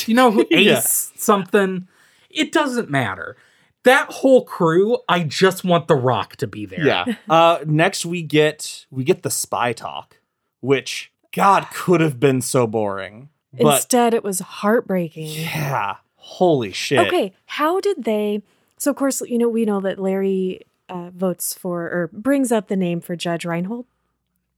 You 0.07 0.15
know 0.15 0.31
who 0.31 0.47
Ace 0.51 0.67
Yeah. 0.67 0.81
something? 1.21 1.89
It 2.31 2.53
doesn't 2.53 2.91
matter. 2.91 3.37
That 3.85 4.11
whole 4.11 4.45
crew, 4.45 4.99
I 5.09 5.21
just 5.25 5.63
want 5.63 5.89
The 5.89 5.95
Rock 5.95 6.37
to 6.37 6.47
be 6.47 6.65
there. 6.67 6.85
yeah. 6.87 7.05
Uh, 7.29 7.59
next 7.67 8.05
we 8.07 8.23
get 8.23 8.87
we 8.91 9.05
get 9.05 9.23
the 9.23 9.31
spy 9.31 9.73
talk, 9.73 10.19
which 10.61 11.13
God 11.33 11.67
could 11.73 12.01
have 12.01 12.19
been 12.19 12.41
so 12.41 12.67
boring, 12.67 13.29
but 13.53 13.77
Instead, 13.77 14.15
it 14.15 14.25
was 14.25 14.41
heartbreaking. 14.41 15.27
yeah, 15.29 15.97
holy 16.17 16.73
shit. 16.73 16.99
Okay, 17.07 17.33
how 17.47 17.81
did 17.81 18.05
they? 18.05 18.43
So, 18.79 18.91
of 18.91 18.97
course, 18.97 19.21
you 19.23 19.37
know 19.39 19.49
we 19.49 19.65
know 19.65 19.81
that 19.81 19.99
Larry 19.99 20.61
uh, 20.89 21.11
votes 21.11 21.53
for 21.55 21.83
or 21.83 22.11
brings 22.13 22.51
up 22.53 22.69
the 22.69 22.77
name 22.77 23.01
for 23.01 23.17
Judge 23.17 23.45
Reinhold. 23.45 23.87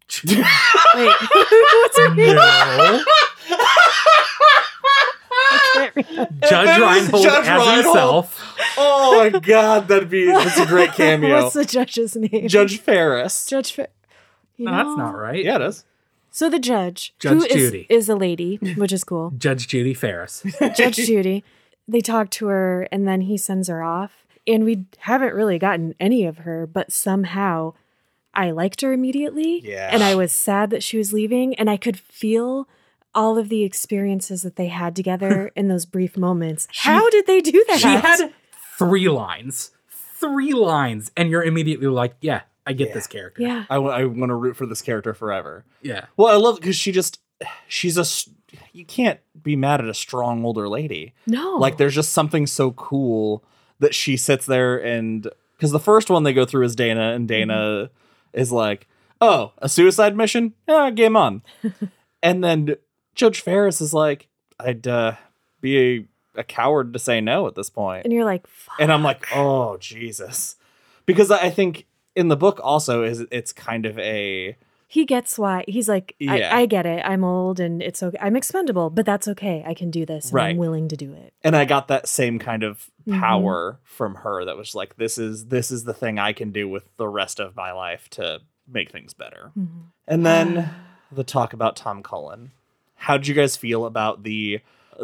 Wait, 0.24 0.36
what's 0.94 1.98
her 1.98 2.14
name? 2.14 2.36
No. 2.36 3.04
I 5.76 5.90
can't 5.90 5.96
remember. 5.96 6.46
Judge 6.48 6.80
Reinhold 6.80 7.22
Judge 7.22 7.46
as 7.46 7.58
Reinhold. 7.58 7.84
himself. 7.84 8.54
Oh 8.78 9.30
my 9.32 9.38
God, 9.38 9.88
that'd 9.88 10.10
be 10.10 10.26
that's 10.32 10.58
a 10.58 10.66
great 10.66 10.92
cameo. 10.92 11.42
What's 11.42 11.54
the 11.54 11.64
judge's 11.64 12.16
name? 12.16 12.48
Judge 12.48 12.78
Farris. 12.80 13.46
Judge. 13.46 13.72
Fa- 13.72 13.88
you 14.56 14.64
No, 14.64 14.72
that's 14.72 14.96
not 14.96 15.16
right. 15.16 15.44
Yeah, 15.44 15.56
it 15.56 15.62
is. 15.62 15.84
So 16.30 16.50
the 16.50 16.58
judge, 16.58 17.14
Judge 17.18 17.32
who 17.32 17.44
is 17.44 17.52
Judy. 17.52 17.86
is 17.88 18.08
a 18.08 18.14
lady, 18.16 18.56
which 18.76 18.92
is 18.92 19.04
cool. 19.04 19.32
Judge 19.38 19.68
Judy 19.68 19.94
Farris. 19.94 20.44
Judge 20.76 20.96
Judy. 20.96 21.44
They 21.88 22.00
talk 22.00 22.30
to 22.32 22.46
her, 22.48 22.88
and 22.92 23.06
then 23.08 23.22
he 23.22 23.36
sends 23.38 23.68
her 23.68 23.82
off. 23.82 24.26
And 24.46 24.64
we 24.64 24.84
haven't 24.98 25.34
really 25.34 25.58
gotten 25.58 25.94
any 25.98 26.24
of 26.26 26.38
her, 26.38 26.66
but 26.66 26.92
somehow 26.92 27.72
I 28.34 28.50
liked 28.50 28.80
her 28.82 28.92
immediately. 28.92 29.60
Yeah. 29.64 29.88
And 29.90 30.02
I 30.02 30.14
was 30.14 30.30
sad 30.30 30.70
that 30.70 30.82
she 30.82 30.98
was 30.98 31.12
leaving, 31.12 31.54
and 31.54 31.70
I 31.70 31.76
could 31.76 31.98
feel 31.98 32.68
all 33.16 33.36
of 33.38 33.48
the 33.48 33.64
experiences 33.64 34.42
that 34.42 34.54
they 34.56 34.68
had 34.68 34.94
together 34.94 35.50
in 35.56 35.66
those 35.68 35.86
brief 35.86 36.16
moments. 36.16 36.68
How 36.72 37.10
did 37.10 37.26
they 37.26 37.40
do 37.40 37.64
that? 37.68 37.78
She 37.80 37.88
had 37.88 38.32
three 38.78 39.08
lines. 39.08 39.72
Three 39.90 40.52
lines. 40.52 41.10
And 41.16 41.30
you're 41.30 41.42
immediately 41.42 41.88
like, 41.88 42.14
yeah, 42.20 42.42
I 42.66 42.72
get 42.72 42.88
Yeah. 42.88 42.94
this 42.94 43.06
character. 43.06 43.42
yeah. 43.42 43.64
I, 43.68 43.74
w- 43.74 43.92
I 43.92 44.04
want 44.04 44.30
to 44.30 44.34
root 44.34 44.56
for 44.56 44.66
this 44.66 44.82
character 44.82 45.14
forever. 45.14 45.64
Yeah. 45.82 46.06
Well, 46.16 46.28
I 46.32 46.36
love 46.36 46.56
because 46.56 46.76
she 46.76 46.92
just 46.92 47.20
she's 47.68 47.96
a 47.98 48.02
s- 48.02 48.28
you 48.72 48.84
can't 48.84 49.20
be 49.42 49.56
mad 49.56 49.80
at 49.80 49.88
a 49.88 49.94
strong 49.94 50.44
older 50.44 50.68
lady. 50.68 51.14
No. 51.26 51.56
Like 51.56 51.76
there's 51.76 51.94
just 51.94 52.12
something 52.12 52.46
so 52.46 52.70
cool 52.72 53.44
that 53.78 53.94
she 53.94 54.16
sits 54.16 54.46
there 54.46 54.78
and 54.82 55.28
because 55.56 55.70
the 55.72 55.78
first 55.80 56.08
one 56.10 56.22
they 56.22 56.32
go 56.32 56.44
through 56.46 56.64
is 56.64 56.74
Dana 56.76 57.12
and 57.12 57.28
mm-hmm. 57.28 57.48
Dana 57.50 57.90
is 58.32 58.52
like, 58.52 58.88
oh, 59.20 59.52
a 59.58 59.68
suicide 59.68 60.16
mission? 60.16 60.54
Yeah, 60.68 60.90
game 60.90 61.16
on. 61.16 61.42
and 62.22 62.42
then 62.42 62.76
Judge 63.16 63.40
Farris 63.40 63.80
is 63.80 63.92
like, 63.92 64.28
I'd 64.60 64.86
uh, 64.86 65.14
be 65.60 65.78
a, 66.36 66.40
a 66.40 66.44
coward 66.44 66.92
to 66.92 66.98
say 67.00 67.20
no 67.20 67.46
at 67.48 67.54
this 67.56 67.70
point. 67.70 68.04
and 68.04 68.12
you're 68.12 68.24
like, 68.24 68.46
Fuck. 68.46 68.76
And 68.78 68.92
I'm 68.92 69.02
like, 69.02 69.26
oh 69.34 69.76
Jesus, 69.78 70.56
because 71.06 71.30
I 71.32 71.50
think 71.50 71.86
in 72.14 72.28
the 72.28 72.36
book 72.36 72.60
also 72.62 73.02
is 73.02 73.24
it's 73.30 73.52
kind 73.52 73.84
of 73.86 73.98
a 73.98 74.56
he 74.88 75.04
gets 75.04 75.36
why 75.38 75.64
he's 75.68 75.88
like 75.88 76.14
Yeah. 76.20 76.32
I, 76.54 76.60
I 76.60 76.66
get 76.66 76.86
it 76.86 77.02
i'm 77.04 77.24
old 77.24 77.60
and 77.60 77.82
it's 77.82 78.02
okay 78.02 78.16
i'm 78.22 78.36
expendable 78.36 78.88
but 78.88 79.04
that's 79.04 79.26
okay 79.28 79.62
i 79.66 79.74
can 79.74 79.90
do 79.90 80.06
this 80.06 80.26
and 80.26 80.34
Right. 80.34 80.50
i'm 80.50 80.56
willing 80.56 80.88
to 80.88 80.96
do 80.96 81.12
it 81.12 81.34
and 81.44 81.54
I 81.56 81.64
got 81.66 81.88
that 81.88 82.08
same 82.08 82.38
kind 82.38 82.62
of 82.62 82.88
Mhm. 83.06 83.20
power 83.20 83.80
from 83.84 84.14
her 84.16 84.44
that 84.46 84.56
was 84.56 84.74
like 84.74 84.96
this 84.96 85.18
is 85.18 85.46
this 85.48 85.70
is 85.70 85.84
the 85.84 85.92
thing 85.92 86.18
I 86.18 86.32
can 86.32 86.52
do 86.52 86.68
with 86.68 86.84
the 86.96 87.06
rest 87.08 87.38
of 87.38 87.54
my 87.54 87.70
life 87.72 88.08
to 88.10 88.40
make 88.66 88.90
things 88.90 89.12
better. 89.12 89.50
Mhm. 89.58 89.90
And 90.08 90.24
then 90.24 90.70
the 91.12 91.22
talk 91.24 91.52
about 91.52 91.76
Tom 91.76 92.02
Cullen. 92.02 92.52
How 92.96 93.16
did 93.16 93.28
you 93.28 93.34
guys 93.34 93.56
feel 93.56 93.86
about 93.86 94.22
the 94.22 94.60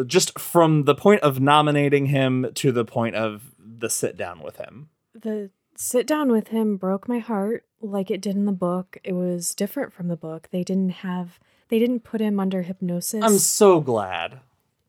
just 0.07 0.39
from 0.39 0.85
the 0.85 0.95
point 0.95 1.23
of 1.23 1.41
nominating 1.41 2.07
him 2.07 2.51
to 2.55 2.73
the 2.73 2.85
point 2.85 3.15
of 3.15 3.53
the 3.59 3.91
sit 3.91 4.17
down 4.17 4.41
with 4.43 4.57
him? 4.57 4.89
the 5.15 5.51
sit 5.77 6.07
down 6.07 6.31
with 6.31 6.49
him 6.49 6.77
broke 6.77 7.09
my 7.09 7.19
heart 7.19 7.65
like 7.81 8.11
it 8.11 8.21
did 8.21 8.37
in 8.37 8.45
the 8.45 8.53
book. 8.53 8.99
It 9.05 9.13
was 9.13 9.55
different 9.55 9.93
from 9.93 10.09
the 10.09 10.17
book. 10.17 10.49
They 10.51 10.63
didn't 10.63 10.91
have 10.91 11.39
they 11.69 11.79
didn't 11.79 12.01
put 12.01 12.21
him 12.21 12.39
under 12.39 12.63
hypnosis. 12.63 13.25
I'm 13.25 13.39
so 13.39 13.81
glad. 13.81 14.41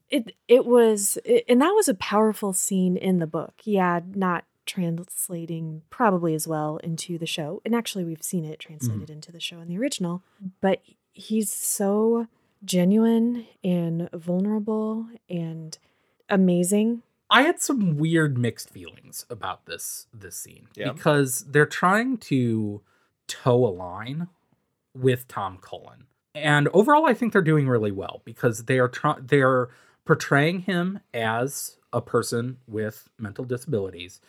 it 0.10 0.36
it 0.48 0.66
was 0.66 1.18
it, 1.26 1.46
and 1.48 1.62
that 1.62 1.72
was 1.72 1.88
a 1.88 1.96
powerful 1.96 2.54
scene 2.54 2.98
in 2.98 3.20
the 3.20 3.28
book. 3.28 3.54
Yeah 3.64 4.02
not 4.14 4.46
translating 4.66 5.82
probably 5.90 6.34
as 6.34 6.48
well 6.48 6.78
into 6.78 7.18
the 7.18 7.26
show. 7.26 7.62
And 7.66 7.76
actually 7.76 8.06
we've 8.06 8.24
seen 8.24 8.46
it 8.46 8.60
translated 8.60 9.08
mm. 9.08 9.14
into 9.14 9.32
the 9.32 9.40
show 9.40 9.60
in 9.60 9.68
the 9.68 9.78
original. 9.78 10.24
But 10.62 10.82
he's 11.12 11.52
so 11.52 12.28
genuine 12.66 13.46
and 13.64 14.10
vulnerable 14.14 15.08
and 15.30 15.78
amazing 16.30 17.02
I 17.30 17.42
had 17.44 17.60
some 17.60 17.98
weird 17.98 18.38
mixed 18.38 18.70
feelings 18.70 19.26
about 19.30 19.66
this 19.66 20.08
this 20.14 20.36
scene 20.38 20.68
Yeah. 20.76 20.92
because 20.92 21.46
they're 21.50 21.66
trying 21.66 22.18
to 22.20 22.82
toe 23.28 23.66
a 23.66 23.74
line 23.74 24.28
with 24.94 25.28
Tom 25.28 25.58
Cullen. 25.60 26.06
And 26.36 26.68
overall 26.74 27.06
I 27.08 27.14
think 27.14 27.34
they're 27.34 27.42
doing 27.42 27.68
really 27.68 27.92
well 27.92 28.22
because 28.26 28.66
they 28.66 28.78
are 28.80 28.88
try- 28.88 29.20
they're 29.20 29.70
portraying 30.06 30.62
him 30.62 31.00
as 31.14 31.78
a 31.92 32.02
person 32.02 32.58
with 32.68 33.10
mental 33.18 33.46
disabilities, 33.46 34.20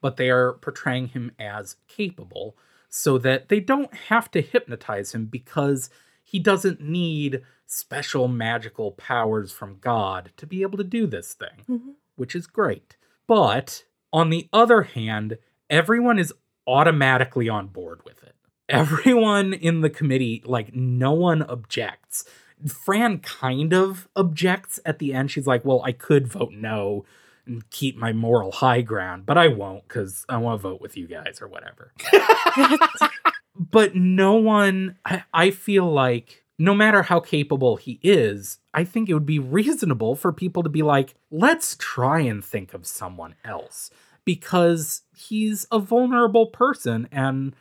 but 0.00 0.16
they 0.16 0.30
are 0.30 0.52
portraying 0.54 1.08
him 1.08 1.32
as 1.38 1.76
capable 1.88 2.56
so 2.88 3.16
that 3.18 3.48
they 3.48 3.58
don't 3.60 3.92
have 4.08 4.30
to 4.32 4.40
hypnotize 4.42 5.14
him 5.14 5.24
because 5.26 5.88
he 6.32 6.38
doesn't 6.40 6.80
need 6.80 7.42
special 7.66 8.26
magical 8.26 8.92
powers 8.92 9.52
from 9.52 9.76
God 9.80 10.32
to 10.38 10.46
be 10.46 10.62
able 10.62 10.78
to 10.78 10.84
do 10.84 11.06
this 11.06 11.34
thing 11.34 11.64
Mhm. 11.68 11.94
which 12.16 12.34
is 12.34 12.46
great. 12.46 12.96
But 13.26 13.84
on 14.12 14.30
the 14.30 14.48
other 14.52 14.82
hand, 14.82 15.38
everyone 15.70 16.18
is 16.18 16.34
automatically 16.66 17.48
on 17.48 17.68
board 17.68 18.00
with 18.04 18.22
it. 18.22 18.34
Everyone 18.68 19.52
in 19.54 19.80
the 19.82 19.90
committee, 19.90 20.42
like, 20.44 20.74
no 20.74 21.12
one 21.12 21.42
objects. 21.42 22.24
Fran 22.66 23.18
kind 23.18 23.72
of 23.74 24.08
objects 24.16 24.78
at 24.84 24.98
the 24.98 25.12
end. 25.14 25.30
She's 25.30 25.46
like, 25.46 25.64
Well, 25.64 25.82
I 25.84 25.92
could 25.92 26.26
vote 26.28 26.52
no 26.52 27.04
and 27.46 27.68
keep 27.70 27.96
my 27.96 28.12
moral 28.12 28.52
high 28.52 28.82
ground, 28.82 29.26
but 29.26 29.36
I 29.36 29.48
won't 29.48 29.88
because 29.88 30.24
I 30.28 30.36
want 30.36 30.60
to 30.60 30.68
vote 30.68 30.80
with 30.80 30.96
you 30.96 31.06
guys 31.08 31.40
or 31.42 31.48
whatever. 31.48 31.92
but 33.70 33.94
no 33.94 34.34
one, 34.34 34.96
I, 35.04 35.24
I 35.32 35.50
feel 35.50 35.90
like, 35.90 36.44
no 36.58 36.74
matter 36.74 37.02
how 37.02 37.18
capable 37.20 37.76
he 37.76 37.98
is, 38.02 38.58
I 38.74 38.84
think 38.84 39.08
it 39.08 39.14
would 39.14 39.26
be 39.26 39.38
reasonable 39.38 40.14
for 40.16 40.32
people 40.32 40.62
to 40.62 40.68
be 40.68 40.82
like, 40.82 41.14
let's 41.30 41.76
try 41.78 42.20
and 42.20 42.44
think 42.44 42.72
of 42.74 42.86
someone 42.86 43.34
else 43.44 43.90
because 44.24 45.02
he's 45.16 45.66
a 45.72 45.78
vulnerable 45.78 46.46
person 46.46 47.08
and 47.10 47.54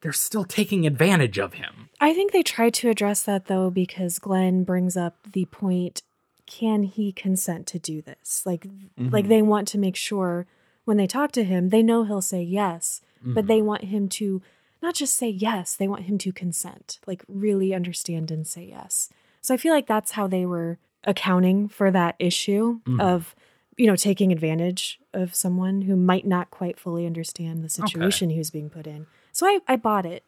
they're 0.00 0.12
still 0.12 0.44
taking 0.44 0.86
advantage 0.86 1.38
of 1.38 1.54
him. 1.54 1.88
I 2.00 2.12
think 2.14 2.32
they 2.32 2.42
tried 2.42 2.74
to 2.74 2.88
address 2.90 3.22
that 3.22 3.46
though 3.46 3.70
because 3.70 4.18
Glenn 4.18 4.64
brings 4.64 4.96
up 4.96 5.16
the 5.32 5.44
point 5.46 6.02
can 6.44 6.82
he 6.82 7.12
consent 7.12 7.66
to 7.68 7.78
do 7.78 8.02
this? 8.02 8.42
Like 8.44 8.66
like 8.98 9.26
Mhm. 9.26 9.28
they 9.28 9.42
want 9.42 9.68
to 9.68 9.78
make 9.78 9.94
sure 9.96 10.46
when 10.84 10.96
they 10.96 11.06
talk 11.06 11.30
to 11.32 11.44
him, 11.44 11.68
they 11.68 11.82
know 11.82 12.02
he'll 12.02 12.20
say 12.20 12.42
yes, 12.42 13.00
but 13.24 13.44
Mhm. 13.44 13.48
they 13.48 13.62
want 13.62 13.84
him 13.84 14.08
to 14.08 14.42
not 14.82 14.94
just 14.94 15.14
say 15.14 15.28
yes, 15.28 15.74
they 15.76 15.88
want 15.88 16.02
him 16.04 16.18
to 16.18 16.32
consent, 16.32 16.98
like 17.06 17.24
really 17.28 17.72
understand 17.74 18.30
and 18.30 18.46
say 18.46 18.64
yes. 18.64 19.08
So 19.40 19.54
I 19.54 19.56
feel 19.56 19.72
like 19.72 19.86
that's 19.86 20.12
how 20.12 20.26
they 20.26 20.44
were 20.44 20.78
accounting 21.04 21.68
for 21.68 21.90
that 21.90 22.14
issue 22.18 22.80
Mhm. 22.86 23.00
of 23.00 23.34
you 23.76 23.86
know 23.86 23.96
taking 23.96 24.30
advantage 24.32 24.98
of 25.14 25.34
someone 25.34 25.82
who 25.82 25.96
might 25.96 26.26
not 26.26 26.50
quite 26.50 26.78
fully 26.78 27.06
understand 27.06 27.62
the 27.64 27.68
situation 27.68 28.30
he 28.30 28.38
was 28.38 28.50
being 28.50 28.68
put 28.70 28.86
in. 28.86 29.06
So 29.32 29.46
I, 29.46 29.60
I 29.66 29.76
bought 29.76 30.04
it. 30.06 30.24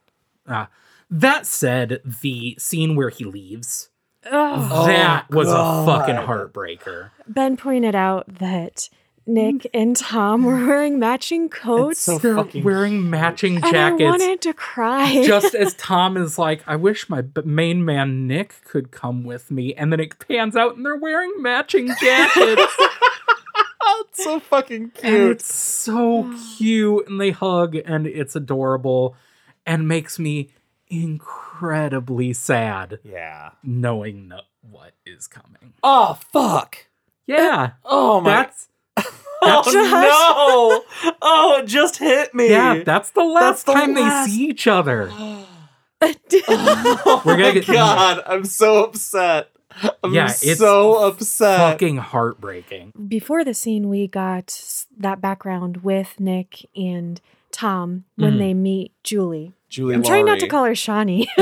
Uh, 0.47 0.67
that 1.11 1.47
said, 1.47 2.01
the 2.05 2.57
scene 2.59 2.97
where 2.97 3.11
he 3.11 3.25
leaves, 3.25 3.91
Oh, 4.31 4.87
that 4.87 5.29
was 5.31 5.49
God. 5.49 5.83
a 5.83 5.87
fucking 5.87 6.17
heartbreaker. 6.27 7.11
Ben 7.29 7.57
pointed 7.59 7.95
out 7.95 8.25
that 8.39 8.89
Nick 9.27 9.63
mm. 9.63 9.71
and 9.75 9.97
Tom 9.97 10.45
were 10.45 10.67
wearing 10.67 10.99
matching 10.99 11.49
coats. 11.49 12.01
so 12.01 12.19
They're 12.19 12.37
fucking 12.37 12.63
wearing 12.65 13.09
matching 13.09 13.57
and 13.57 13.77
I 13.77 13.93
wanted 13.93 14.43
to 14.43 14.53
cry. 14.53 15.25
just 15.27 15.55
as 15.55 15.75
Tom 15.79 16.17
is 16.17 16.39
like, 16.39 16.63
I 16.67 16.77
wish 16.77 17.09
my 17.09 17.23
b- 17.23 17.43
main 17.45 17.85
man 17.85 18.27
Nick 18.27 18.57
could 18.65 18.91
come 18.91 19.25
with 19.25 19.51
me. 19.51 19.75
And 19.75 19.91
then 19.93 20.01
it 20.01 20.19
pans 20.29 20.57
out 20.57 20.77
and 20.77 20.85
they're 20.85 20.97
wearing 20.97 21.33
matching 21.39 21.87
jackets. 22.01 22.63
Oh, 23.87 24.05
it's 24.09 24.25
so 24.25 24.41
fucking 24.41 24.83
and 24.83 24.95
cute. 24.95 25.31
it's 25.33 25.55
so 25.55 26.35
cute. 26.57 27.09
And 27.09 27.21
they 27.21 27.31
hug 27.31 27.75
and 27.77 28.07
it's 28.07 28.35
adorable 28.37 29.17
and 29.67 29.89
makes 29.89 30.19
me 30.19 30.51
incredibly 30.89 32.33
sad 32.33 32.99
Yeah. 33.03 33.51
knowing 33.63 34.29
no- 34.29 34.41
what 34.71 34.93
is 35.07 35.27
coming. 35.27 35.75
Oh 35.83 36.19
fuck. 36.33 36.87
Yeah. 37.27 37.73
Oh 37.85 38.21
my. 38.21 38.31
That's 38.31 38.69
oh 39.47 40.85
no. 41.03 41.13
Oh, 41.23 41.59
it 41.63 41.67
just 41.67 41.99
hit 41.99 42.35
me. 42.35 42.51
yeah, 42.51 42.83
that's 42.85 43.11
the 43.11 43.25
last 43.25 43.67
the 43.67 43.73
time 43.75 43.95
last- 43.95 44.27
they 44.27 44.33
see 44.33 44.47
each 44.49 44.67
other. 44.67 45.11
oh 46.07 47.23
We're 47.25 47.37
gonna 47.37 47.45
my 47.49 47.53
get- 47.53 47.67
God, 47.67 48.23
I'm 48.27 48.45
so 48.45 48.85
upset. 48.85 49.51
I'm 50.05 50.13
Yeah, 50.15 50.27
it's 50.27 50.59
so 50.59 51.07
upset. 51.07 51.59
Fucking 51.59 51.97
heartbreaking. 51.97 52.93
Before 53.09 53.43
the 53.45 53.55
scene, 53.55 53.89
we 53.89 54.07
got 54.07 54.61
that 54.99 55.21
background 55.21 55.79
with 55.79 56.21
Nick 56.21 56.67
and 56.77 57.21
Tom 57.51 58.05
when 58.17 58.35
Mhm. 58.35 58.39
they 58.39 58.55
meet 58.55 58.93
Julie. 59.03 59.53
Julie 59.69 59.95
I'm 59.97 60.03
trying 60.03 60.27
not 60.27 60.39
to 60.41 60.47
call 60.47 60.65
her 60.65 60.75
Shawnee. 60.75 61.29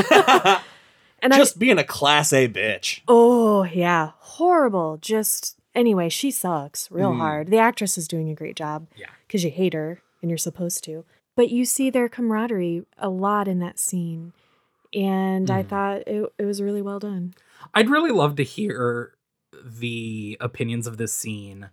and 1.21 1.33
just 1.33 1.59
being 1.59 1.79
a 1.79 1.85
class 1.85 2.33
A 2.33 2.49
bitch. 2.49 3.01
Oh 3.09 3.65
yeah, 3.65 4.13
horrible. 4.19 4.99
Just 5.01 5.59
anyway, 5.75 6.09
she 6.09 6.31
sucks 6.31 6.91
real 6.91 7.13
Mm. 7.13 7.19
hard. 7.19 7.47
The 7.49 7.59
actress 7.59 7.97
is 7.99 8.07
doing 8.09 8.29
a 8.31 8.35
great 8.35 8.57
job. 8.57 8.87
Yeah. 8.97 9.07
because 9.27 9.45
you 9.45 9.51
hate 9.51 9.73
her 9.73 10.03
and 10.21 10.31
you're 10.31 10.37
supposed 10.39 10.85
to. 10.85 11.05
But 11.37 11.49
you 11.51 11.65
see 11.65 11.89
their 11.89 12.09
camaraderie 12.11 12.85
a 12.99 13.09
lot 13.09 13.49
in 13.49 13.59
that 13.61 13.79
scene, 13.79 14.35
and 14.93 15.51
I 15.51 15.63
Mhm. 15.63 15.69
thought 15.69 15.99
it, 16.07 16.31
it 16.39 16.45
was 16.45 16.61
really 16.61 16.83
well 16.83 16.99
done. 16.99 17.33
I'd 17.73 17.89
really 17.89 18.11
love 18.11 18.37
to 18.37 18.43
hear 18.45 19.15
the 19.65 20.37
opinions 20.41 20.87
of 20.87 20.97
this 20.99 21.15
scene 21.15 21.71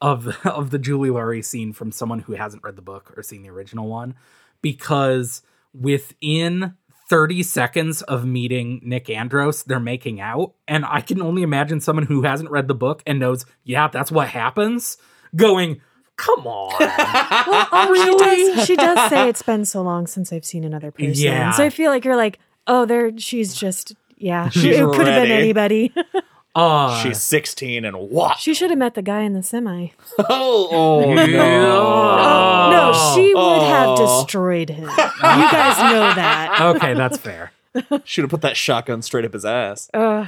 of 0.00 0.28
of 0.46 0.70
the 0.70 0.78
Julie 0.78 1.10
Lawry 1.10 1.42
scene 1.42 1.72
from 1.74 1.92
someone 1.92 2.20
who 2.20 2.32
hasn't 2.34 2.62
read 2.64 2.76
the 2.76 2.82
book 2.82 3.12
or 3.16 3.22
seen 3.22 3.42
the 3.42 3.50
original 3.50 3.88
one 3.88 4.14
because 4.62 5.42
within 5.74 6.74
30 7.08 7.42
seconds 7.42 8.02
of 8.02 8.24
meeting 8.24 8.80
Nick 8.82 9.10
Andros 9.10 9.62
they're 9.64 9.80
making 9.80 10.20
out 10.20 10.54
and 10.66 10.84
I 10.84 11.00
can 11.00 11.20
only 11.20 11.42
imagine 11.42 11.80
someone 11.80 12.06
who 12.06 12.22
hasn't 12.22 12.50
read 12.50 12.68
the 12.68 12.74
book 12.74 13.02
and 13.06 13.18
knows 13.18 13.44
yeah 13.62 13.88
that's 13.88 14.10
what 14.10 14.28
happens 14.28 14.96
going 15.36 15.80
come 16.16 16.46
on 16.46 16.74
Well, 17.46 17.68
oh, 17.72 17.94
she 17.94 18.16
does. 18.16 18.66
She 18.66 18.76
does 18.76 19.10
say 19.10 19.28
it's 19.28 19.42
been 19.42 19.64
so 19.64 19.82
long 19.82 20.06
since 20.06 20.32
I've 20.32 20.44
seen 20.44 20.64
another 20.64 20.90
person. 20.90 21.14
Yeah. 21.14 21.50
So 21.52 21.64
I 21.64 21.70
feel 21.70 21.90
like 21.90 22.04
you're 22.04 22.16
like, 22.16 22.38
oh, 22.66 22.84
there. 22.86 23.16
She's 23.18 23.54
just 23.54 23.94
yeah. 24.16 24.48
She's 24.48 24.76
it 24.76 24.84
could 24.84 25.06
have 25.06 25.22
been 25.22 25.30
anybody. 25.30 25.92
uh 26.54 27.02
She's 27.02 27.20
16 27.22 27.84
and 27.84 27.96
what? 28.10 28.38
she 28.38 28.54
should 28.54 28.70
have 28.70 28.78
met 28.78 28.94
the 28.94 29.02
guy 29.02 29.20
in 29.22 29.32
the 29.32 29.42
semi. 29.42 29.88
oh, 30.18 30.68
oh 30.70 31.14
Yeah. 31.14 31.26
no. 31.36 32.70
no, 32.70 33.14
she 33.14 33.34
would 33.34 33.62
have 33.62 33.88
Oh. 33.98 34.20
destroyed 34.22 34.70
him. 34.70 34.84
you 34.88 34.96
guys 34.96 35.78
know 35.78 36.14
that. 36.14 36.58
okay 36.76 36.94
that's 36.94 37.18
fair 37.18 37.52
Should 38.04 38.22
have 38.22 38.30
put 38.30 38.42
that 38.42 38.56
shotgun 38.56 39.02
straight 39.02 39.24
up 39.24 39.32
his 39.32 39.44
ass. 39.44 39.90
Uh, 39.92 40.26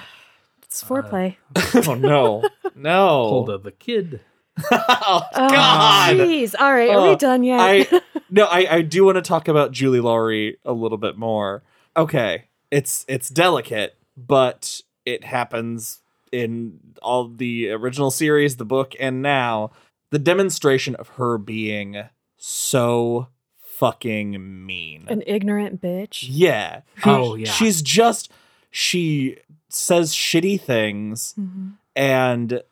it's 0.62 0.82
foreplay. 0.82 1.36
oh 1.86 1.94
no. 1.94 2.42
No. 2.74 3.06
hold 3.28 3.50
of 3.50 3.62
the 3.62 3.70
kid 3.72 4.20
oh 4.72 5.22
Oh, 5.34 5.48
God. 5.50 6.16
jeez. 6.16 6.54
All 6.58 6.72
right, 6.72 6.90
are 6.90 7.02
we 7.02 7.10
Oh, 7.10 7.16
done 7.16 7.44
yet? 7.44 7.60
I 7.60 8.00
no, 8.30 8.46
I, 8.46 8.76
I 8.76 8.82
do 8.82 9.04
want 9.04 9.16
to 9.16 9.22
talk 9.22 9.46
about 9.48 9.70
Julie 9.70 10.00
Lawry 10.00 10.56
a 10.64 10.72
little 10.72 10.98
bit 10.98 11.16
more. 11.16 11.62
Okay, 11.96 12.44
it's 12.70 13.04
it's 13.08 13.28
delicate, 13.28 13.94
but 14.16 14.80
it 15.04 15.22
happens 15.24 16.00
in 16.32 16.78
all 17.02 17.28
the 17.28 17.70
original 17.70 18.10
series, 18.10 18.56
the 18.56 18.64
book, 18.64 18.94
and 19.00 19.22
now 19.22 19.70
the 20.10 20.18
demonstration 20.18 20.94
of 20.96 21.08
her 21.10 21.38
being 21.38 22.02
so 22.36 23.28
fucking 23.58 24.66
mean. 24.66 25.04
An 25.08 25.22
ignorant 25.26 25.80
bitch. 25.82 26.24
yeah. 26.28 26.82
Who- 27.04 27.10
Oh, 27.10 27.34
yeah. 27.34 27.50
She's 27.50 27.82
just 27.82 28.30
she 28.70 29.38
says 29.68 30.12
shitty 30.12 30.60
things 30.60 31.34
Mhm. 31.38 31.72
and 31.94 32.62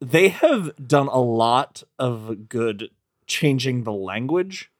they 0.00 0.28
have 0.28 0.72
done 0.86 1.08
a 1.08 1.20
lot 1.20 1.82
of 1.98 2.48
good 2.48 2.90
changing 3.26 3.84
the 3.84 3.92
language 3.92 4.70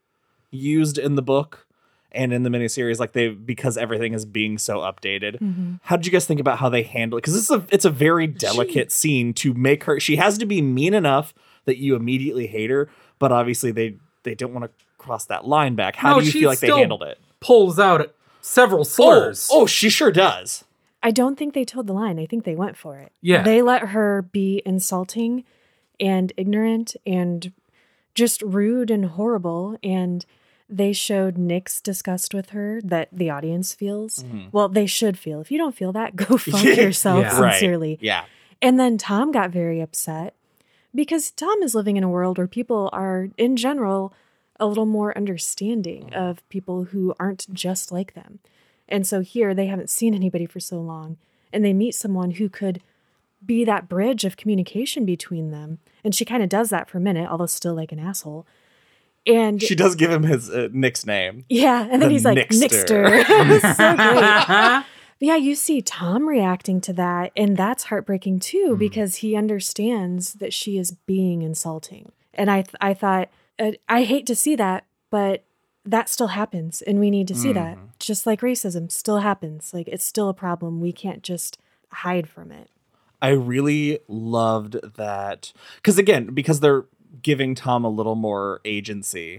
used 0.50 0.98
in 0.98 1.14
the 1.14 1.22
book 1.22 1.66
and 2.14 2.32
in 2.32 2.42
the 2.42 2.50
miniseries 2.50 2.98
like 2.98 3.12
they 3.12 3.28
because 3.28 3.76
everything 3.76 4.12
is 4.14 4.24
being 4.24 4.58
so 4.58 4.78
updated 4.78 5.38
Mhm. 5.40 5.80
how 5.84 5.96
did 5.96 6.06
you 6.06 6.12
guys 6.12 6.26
think 6.26 6.40
about 6.40 6.58
how 6.58 6.68
they 6.68 6.82
handle 6.82 7.18
it 7.18 7.22
because 7.22 7.34
this 7.34 7.44
is 7.44 7.50
a 7.50 7.64
it's 7.70 7.84
a 7.84 7.90
very 7.90 8.26
delicate 8.26 8.92
scene 8.92 9.32
to 9.34 9.52
make 9.54 9.84
her 9.84 9.98
she 10.00 10.16
has 10.16 10.38
to 10.38 10.46
be 10.46 10.60
mean 10.62 10.94
enough 10.94 11.32
that 11.64 11.78
you 11.78 11.94
immediately 11.96 12.46
hate 12.46 12.70
her 12.70 12.88
but 13.18 13.32
obviously 13.32 13.70
they 13.72 13.96
they 14.24 14.34
don't 14.34 14.52
want 14.52 14.64
to 14.64 14.70
cross 14.98 15.24
that 15.26 15.46
line 15.46 15.74
back 15.74 15.96
how 15.96 16.14
No, 16.14 16.20
do 16.20 16.26
you 16.26 16.32
feel 16.32 16.48
like 16.48 16.60
they 16.60 16.68
handled 16.70 17.02
it 17.02 17.18
Pulls 17.40 17.78
out 17.78 18.14
several 18.40 18.84
slurs. 18.84 19.48
oh, 19.50 19.62
oh 19.62 19.66
she 19.66 19.88
sure 19.90 20.12
does 20.12 20.64
I 21.04 21.10
don't 21.10 21.36
think 21.36 21.52
they 21.52 21.64
told 21.64 21.88
the 21.88 21.92
line. 21.92 22.20
I 22.20 22.26
think 22.26 22.44
they 22.44 22.54
went 22.54 22.76
for 22.76 22.96
it. 22.96 23.10
Yeah. 23.20 23.42
They 23.42 23.60
let 23.60 23.88
her 23.88 24.22
be 24.30 24.62
insulting 24.64 25.42
and 25.98 26.32
ignorant 26.36 26.94
and 27.04 27.50
just 28.14 28.40
rude 28.42 28.88
and 28.88 29.06
horrible. 29.06 29.76
And 29.82 30.24
they 30.72 30.92
showed 30.92 31.36
Nick's 31.36 31.80
disgust 31.80 32.32
with 32.32 32.50
her 32.50 32.80
that 32.82 33.08
the 33.12 33.28
audience 33.28 33.74
feels. 33.74 34.22
Mm-hmm. 34.22 34.48
Well, 34.52 34.68
they 34.70 34.86
should 34.86 35.18
feel. 35.18 35.40
If 35.40 35.50
you 35.50 35.58
don't 35.58 35.76
feel 35.76 35.92
that, 35.92 36.16
go 36.16 36.36
fuck 36.38 36.64
yourself 36.64 37.24
Yeah. 37.24 37.40
Right. 37.40 37.52
sincerely. 37.52 37.98
yeah 38.00 38.24
And 38.62 38.80
then 38.80 38.96
Tom 38.96 39.32
got 39.32 39.50
very 39.50 39.80
upset 39.80 40.34
because 40.94 41.30
Tom 41.30 41.62
is 41.62 41.74
living 41.74 41.96
in 41.96 42.04
a 42.04 42.08
world 42.08 42.38
where 42.38 42.46
people 42.46 42.88
are, 42.92 43.28
in 43.36 43.56
general, 43.56 44.14
a 44.58 44.66
little 44.66 44.86
more 44.86 45.16
understanding 45.16 46.06
mm-hmm. 46.06 46.22
of 46.22 46.48
people 46.48 46.84
who 46.84 47.14
aren't 47.20 47.52
just 47.52 47.92
like 47.92 48.14
them. 48.14 48.38
And 48.88 49.06
so 49.06 49.20
here 49.20 49.54
they 49.54 49.66
haven't 49.66 49.90
seen 49.90 50.14
anybody 50.14 50.46
for 50.46 50.60
so 50.60 50.80
long, 50.80 51.16
and 51.52 51.64
they 51.64 51.72
meet 51.72 51.94
someone 51.94 52.32
who 52.32 52.48
could 52.48 52.82
be 53.44 53.64
that 53.64 53.88
bridge 53.88 54.24
of 54.24 54.36
communication 54.36 55.04
between 55.04 55.50
them. 55.50 55.78
And 56.04 56.14
she 56.14 56.24
kind 56.24 56.42
of 56.42 56.48
does 56.48 56.70
that 56.70 56.88
for 56.88 56.98
a 56.98 57.00
minute, 57.00 57.28
although 57.28 57.46
still 57.46 57.74
like 57.74 57.92
an 57.92 57.98
asshole. 57.98 58.46
And 59.26 59.62
she 59.62 59.74
does 59.74 59.94
give 59.94 60.10
him 60.10 60.24
his 60.24 60.50
uh, 60.50 60.68
Nick's 60.72 61.06
name 61.06 61.44
yeah, 61.48 61.82
and 61.82 62.02
then 62.02 62.08
The 62.08 62.14
he's 62.14 62.24
like, 62.24 62.36
Nixter. 62.48 63.22
Nixter. 63.22 63.24
It 63.28 63.62
was 63.62 63.76
so 63.76 64.82
yeah, 65.20 65.36
you 65.36 65.54
see 65.54 65.80
Tom 65.80 66.28
reacting 66.28 66.80
to 66.82 66.92
that, 66.94 67.30
and 67.36 67.56
that's 67.56 67.84
heartbreaking 67.84 68.40
too 68.40 68.76
because 68.76 69.16
he 69.16 69.36
understands 69.36 70.34
that 70.34 70.52
she 70.52 70.78
is 70.78 70.92
being 70.92 71.42
insulting. 71.42 72.10
And 72.34 72.50
I, 72.50 72.62
th- 72.62 72.74
I 72.80 72.94
thought, 72.94 73.28
uh, 73.58 73.72
I 73.88 74.02
hate 74.02 74.26
to 74.26 74.34
see 74.34 74.56
that, 74.56 74.84
but 75.10 75.44
that 75.84 76.08
still 76.08 76.28
happens, 76.28 76.82
and 76.82 76.98
we 76.98 77.10
need 77.10 77.28
to 77.28 77.34
see 77.34 77.52
that. 77.52 77.78
Just 77.98 78.26
like 78.26 78.40
racism 78.40 78.90
still 78.90 79.18
happens, 79.18 79.72
like 79.72 79.86
it's 79.88 80.04
still 80.04 80.28
a 80.28 80.34
problem. 80.34 80.80
We 80.80 80.92
can't 80.92 81.22
just 81.22 81.58
hide 81.90 82.28
from 82.28 82.50
it. 82.50 82.68
I 83.20 83.28
really 83.28 84.00
loved 84.08 84.76
that 84.96 85.52
because 85.76 85.98
again, 85.98 86.26
because 86.34 86.58
they're 86.60 86.86
giving 87.20 87.54
Tom 87.54 87.84
a 87.84 87.88
little 87.90 88.14
more 88.14 88.60
agency 88.64 89.38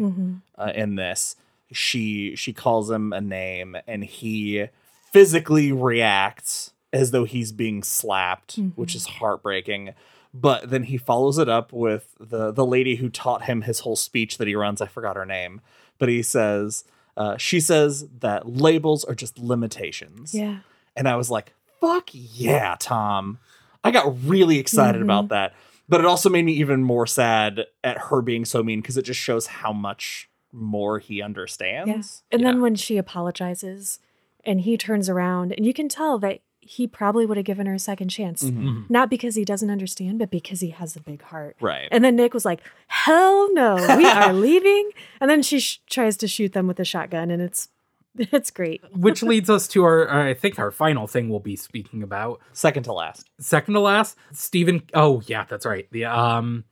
uh, 0.57 0.71
in 0.75 0.95
this. 0.95 1.36
She 1.71 2.36
she 2.36 2.53
calls 2.53 2.91
him 2.91 3.13
a 3.13 3.21
name, 3.21 3.75
and 3.88 4.03
he 4.03 4.67
physically 5.12 5.71
reacts 5.71 6.71
as 6.91 7.12
though 7.12 7.23
he's 7.23 7.51
being 7.51 7.81
slapped, 7.83 8.59
which 8.75 8.93
is 8.95 9.05
heartbreaking. 9.07 9.93
But 10.36 10.69
then 10.71 10.83
he 10.83 10.97
follows 10.97 11.38
it 11.38 11.49
up 11.49 11.71
with 11.73 12.15
the 12.19 12.51
the 12.51 12.65
lady 12.65 12.95
who 12.97 13.09
taught 13.09 13.43
him 13.45 13.63
his 13.63 13.79
whole 13.81 13.95
speech 13.95 14.38
that 14.38 14.47
he 14.47 14.55
runs. 14.55 14.81
I 14.81 14.88
forgot 14.88 15.15
her 15.15 15.25
name, 15.25 15.62
but 15.99 16.09
he 16.09 16.21
says 16.21 16.83
uh, 17.17 17.38
she 17.38 17.59
says 17.59 18.07
that 18.19 18.47
labels 18.47 19.03
are 19.05 19.15
just 19.15 19.38
limitations. 19.39 20.33
Yeah. 20.33 20.59
And 20.95 21.07
I 21.07 21.15
was 21.15 21.29
like, 21.31 21.53
fuck 21.81 22.09
yeah, 22.13 22.75
Tom. 22.79 23.39
I 23.83 23.91
got 23.91 24.15
really 24.25 24.57
excited 24.59 24.99
Mm-hmm. 25.01 25.03
about 25.09 25.29
that. 25.29 25.53
But 25.89 26.00
it 26.00 26.06
also 26.06 26.30
made 26.30 26.46
me 26.46 26.54
even 26.54 26.84
more 26.84 27.06
sad 27.06 27.65
at 27.84 27.98
her 28.10 28.22
being 28.22 28.46
so 28.46 28.63
mean 28.63 28.82
because 28.82 28.98
it 28.98 29.04
just 29.04 29.19
shows 29.19 29.48
how 29.48 29.74
much 29.74 30.30
more 30.52 31.00
he 31.00 31.22
understands. 31.22 31.89
Yes. 31.89 32.24
And 32.32 32.46
then 32.46 32.62
when 32.62 32.76
she 32.76 32.98
apologizes 32.98 34.00
and 34.46 34.62
he 34.62 34.78
turns 34.78 35.10
around, 35.10 35.52
and 35.52 35.65
you 35.65 35.74
can 35.74 35.89
tell 35.89 36.19
that 36.19 36.41
he 36.65 36.88
probably 36.88 37.26
would 37.26 37.38
have 37.38 37.46
given 37.46 37.65
her 37.65 37.74
a 37.74 37.80
second 37.80 38.10
chance. 38.10 38.43
Mm-hmm. 38.43 38.84
Not 38.89 39.10
because 39.10 39.36
he 39.36 39.43
doesn't 39.43 39.69
understand, 39.69 40.19
but 40.19 40.32
because 40.32 40.62
he 40.62 40.69
has 40.69 40.96
a 40.96 41.02
big 41.02 41.22
heart. 41.22 41.58
Right. 41.60 41.88
And 41.91 42.04
then 42.04 42.15
Nick 42.15 42.34
was 42.34 42.46
like, 42.46 42.62
hell 42.88 43.54
no, 43.54 43.76
we 43.98 44.06
are 44.06 44.34
leaving. 44.34 44.91
And 45.19 45.30
then 45.30 45.41
she 45.41 45.60
sh- 45.60 45.82
tries 45.89 46.15
to 46.17 46.28
shoot 46.28 46.54
them 46.54 46.67
with 46.67 46.80
a 46.80 46.86
shotgun, 46.86 47.32
and 47.32 47.41
it's 47.41 47.69
it's 48.17 48.52
great. 48.52 48.82
Which 48.95 49.23
leads 49.23 49.49
us 49.49 49.67
to 49.69 49.84
our, 49.84 50.10
I 50.10 50.34
think, 50.34 50.60
our 50.60 50.71
final 50.71 51.08
thing 51.08 51.30
we'll 51.30 51.39
be 51.39 51.56
speaking 51.56 52.04
about. 52.04 52.41
Second 52.54 52.84
to 52.84 52.93
last. 52.93 53.30
Second 53.39 53.73
to 53.76 53.80
last, 53.80 54.17
Stephen. 54.32 54.84
Oh 54.93 55.21
yeah, 55.26 55.45
that's 55.49 55.65
right. 55.65 55.88
The 55.91 56.06
um, 56.06 56.63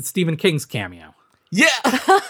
Stephen 0.00 0.36
King's 0.36 0.64
cameo. 0.64 1.14
Yeah. 1.52 1.68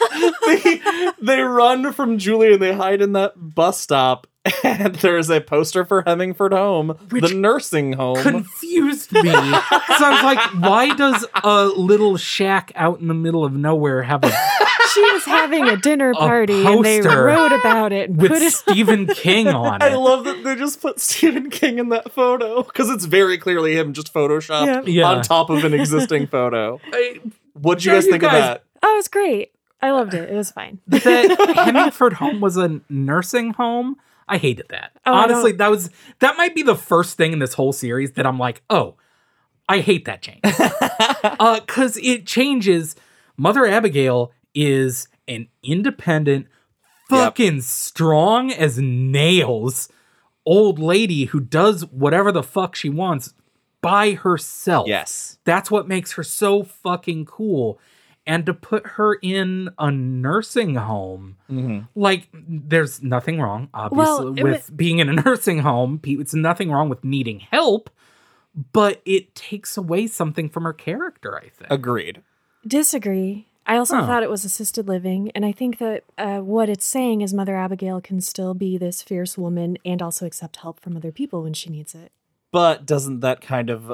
they, 0.46 0.80
they 1.20 1.40
run 1.40 1.92
from 1.92 2.18
Julie 2.18 2.52
and 2.52 2.62
they 2.62 2.74
hide 2.74 3.00
in 3.00 3.12
that 3.12 3.32
bus 3.36 3.80
stop. 3.80 4.26
And 4.62 4.94
there's 4.96 5.28
a 5.28 5.40
poster 5.40 5.84
for 5.84 6.02
Hemingford 6.02 6.52
Home, 6.52 6.90
Which 7.10 7.28
the 7.28 7.34
nursing 7.34 7.94
home. 7.94 8.22
confused 8.22 9.10
me. 9.10 9.22
Because 9.22 9.62
I 10.02 10.10
was 10.12 10.22
like, 10.22 10.62
why 10.62 10.94
does 10.94 11.26
a 11.42 11.64
little 11.64 12.16
shack 12.16 12.70
out 12.76 13.00
in 13.00 13.08
the 13.08 13.14
middle 13.14 13.44
of 13.44 13.52
nowhere 13.54 14.02
have 14.02 14.22
a 14.22 14.30
She 14.96 15.12
was 15.12 15.24
having 15.24 15.68
a 15.68 15.76
dinner 15.76 16.12
party, 16.14 16.64
and 16.66 16.84
they 16.84 17.00
wrote 17.00 17.52
about 17.52 17.92
it 17.92 18.10
and 18.10 18.20
with 18.20 18.30
put 18.32 18.42
it. 18.42 18.52
Stephen 18.52 19.06
King 19.06 19.46
on 19.54 19.82
it. 19.82 19.84
I 19.84 19.94
love 19.94 20.24
that 20.24 20.42
they 20.42 20.56
just 20.56 20.80
put 20.80 20.98
Stephen 21.00 21.50
King 21.50 21.78
in 21.78 21.90
that 21.90 22.10
photo 22.12 22.62
because 22.62 22.90
it's 22.90 23.04
very 23.04 23.38
clearly 23.38 23.76
him 23.78 23.92
just 23.92 24.12
photoshopped 24.12 24.66
Yeah. 24.66 24.82
Yeah. 24.86 25.04
on 25.10 25.22
top 25.22 25.50
of 25.50 25.64
an 25.64 25.74
existing 25.74 26.26
photo. 26.28 26.80
I- 26.92 27.20
What'd 27.54 27.84
you 27.84 27.92
Yeah, 27.92 27.96
guys 27.98 28.04
you 28.06 28.10
think 28.12 28.22
of 28.24 28.32
that? 28.32 28.64
Oh, 28.82 28.92
it 28.92 28.96
was 28.96 29.08
great. 29.08 29.52
I 29.80 29.90
loved 29.92 30.14
it. 30.14 30.28
It 30.30 30.34
was 30.34 30.50
fine. 30.50 30.78
that 30.88 31.52
Hemingford 31.64 32.14
Home 32.14 32.40
was 32.40 32.56
a 32.56 32.80
nursing 32.88 33.52
home. 33.54 33.96
I 34.28 34.38
hated 34.38 34.66
that. 34.70 34.90
Oh, 35.06 35.12
Honestly, 35.14 35.52
that 35.52 35.70
was 35.70 35.90
that 36.18 36.36
might 36.36 36.54
be 36.54 36.62
the 36.62 36.74
first 36.74 37.16
thing 37.16 37.32
in 37.32 37.38
this 37.38 37.54
whole 37.54 37.72
series 37.72 38.12
that 38.12 38.26
I'm 38.26 38.38
like, 38.38 38.62
oh, 38.70 38.96
I 39.68 39.78
hate 39.80 40.04
that 40.06 40.22
change. 40.22 40.40
uh, 40.44 41.60
cause 41.66 41.96
it 42.02 42.26
changes. 42.26 42.96
Mother 43.36 43.66
Abigail 43.66 44.32
is 44.56 45.06
an 45.28 45.46
independent, 45.62 46.48
fucking 47.08 47.60
strong 47.60 48.50
as 48.50 48.78
nails 48.78 49.88
old 50.46 50.78
lady 50.78 51.26
who 51.26 51.40
does 51.40 51.84
whatever 51.86 52.32
the 52.32 52.42
fuck 52.42 52.74
she 52.74 52.88
wants 52.88 53.34
by 53.82 54.12
herself. 54.12 54.88
Yes. 54.88 55.38
That's 55.44 55.70
what 55.70 55.88
makes 55.88 56.12
her 56.12 56.22
so 56.22 56.62
fucking 56.62 57.26
cool. 57.26 57.78
And 58.28 58.44
to 58.46 58.54
put 58.54 58.86
her 58.86 59.14
in 59.22 59.70
a 59.78 59.90
nursing 59.90 60.74
home, 60.74 61.36
mm-hmm. 61.48 61.80
like, 61.94 62.28
there's 62.32 63.00
nothing 63.00 63.40
wrong, 63.40 63.68
obviously, 63.72 64.04
Well, 64.04 64.32
with 64.32 64.70
wa- 64.70 64.76
being 64.76 64.98
in 64.98 65.08
a 65.08 65.12
nursing 65.24 65.60
home. 65.60 66.00
It's 66.02 66.34
nothing 66.34 66.72
wrong 66.72 66.88
with 66.88 67.04
needing 67.04 67.40
help, 67.40 67.88
but 68.72 69.00
it 69.04 69.34
takes 69.36 69.76
away 69.76 70.08
something 70.08 70.48
from 70.48 70.64
her 70.64 70.72
character, 70.72 71.36
I 71.36 71.50
think. 71.50 71.70
Agreed. 71.70 72.22
Disagree. 72.66 73.46
I 73.66 73.76
also 73.78 73.96
Oh. 73.98 74.06
thought 74.06 74.22
it 74.22 74.30
was 74.30 74.44
assisted 74.44 74.86
living, 74.86 75.30
and 75.34 75.44
I 75.44 75.50
think 75.52 75.78
that 75.78 76.04
uh, 76.16 76.38
what 76.38 76.68
it's 76.68 76.84
saying 76.84 77.20
is 77.22 77.34
Mother 77.34 77.56
Abigail 77.56 78.00
can 78.00 78.20
still 78.20 78.54
be 78.54 78.78
this 78.78 79.02
fierce 79.02 79.36
woman 79.36 79.76
and 79.84 80.00
also 80.00 80.24
accept 80.24 80.56
help 80.56 80.78
from 80.80 80.96
other 80.96 81.10
people 81.12 81.42
when 81.42 81.52
she 81.52 81.68
needs 81.70 81.94
it. 81.94 82.12
But 82.52 82.86
doesn't 82.86 83.20
that 83.20 83.40
kind 83.40 83.68
of, 83.68 83.92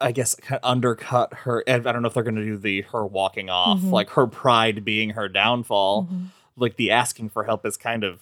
I 0.00 0.12
guess, 0.12 0.34
kind 0.34 0.60
of 0.62 0.70
undercut 0.70 1.32
her? 1.44 1.64
I 1.66 1.78
don't 1.78 2.02
know 2.02 2.08
if 2.08 2.14
they're 2.14 2.22
going 2.22 2.36
to 2.36 2.44
do 2.44 2.58
the 2.58 2.82
her 2.82 3.06
walking 3.06 3.48
off, 3.48 3.78
Mm-hmm. 3.78 3.90
like 3.90 4.10
her 4.10 4.26
pride 4.26 4.84
being 4.84 5.10
her 5.10 5.28
downfall. 5.28 6.08
Like 6.56 6.76
the 6.76 6.90
asking 6.90 7.30
for 7.30 7.44
help 7.44 7.64
is 7.66 7.76
kind 7.78 8.04
of 8.04 8.20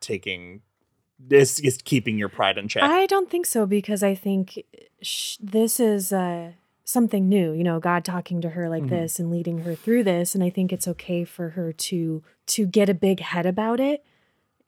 taking, 0.00 0.62
is, 1.28 1.58
is 1.60 1.78
keeping 1.84 2.18
your 2.18 2.28
pride 2.28 2.56
in 2.58 2.68
check. 2.68 2.82
I 2.84 3.06
don't 3.06 3.28
think 3.30 3.46
so 3.46 3.66
because 3.66 4.02
I 4.04 4.14
think 4.14 4.62
sh- 5.02 5.36
this 5.40 5.80
is 5.80 6.12
uh, 6.12 6.52
something 6.88 7.28
new. 7.28 7.52
You 7.52 7.64
know, 7.64 7.80
God 7.80 8.04
talking 8.04 8.40
to 8.40 8.50
her 8.50 8.70
like 8.70 8.84
Mm-hmm. 8.84 8.94
this 8.94 9.18
and 9.18 9.30
leading 9.30 9.58
her 9.64 9.74
through 9.74 10.04
this, 10.04 10.34
and 10.34 10.42
I 10.42 10.48
think 10.50 10.72
it's 10.72 10.88
okay 10.88 11.24
for 11.24 11.50
her 11.50 11.72
to 11.72 12.22
to 12.46 12.66
get 12.66 12.88
a 12.88 12.94
big 12.94 13.20
head 13.20 13.44
about 13.44 13.80
it 13.80 14.02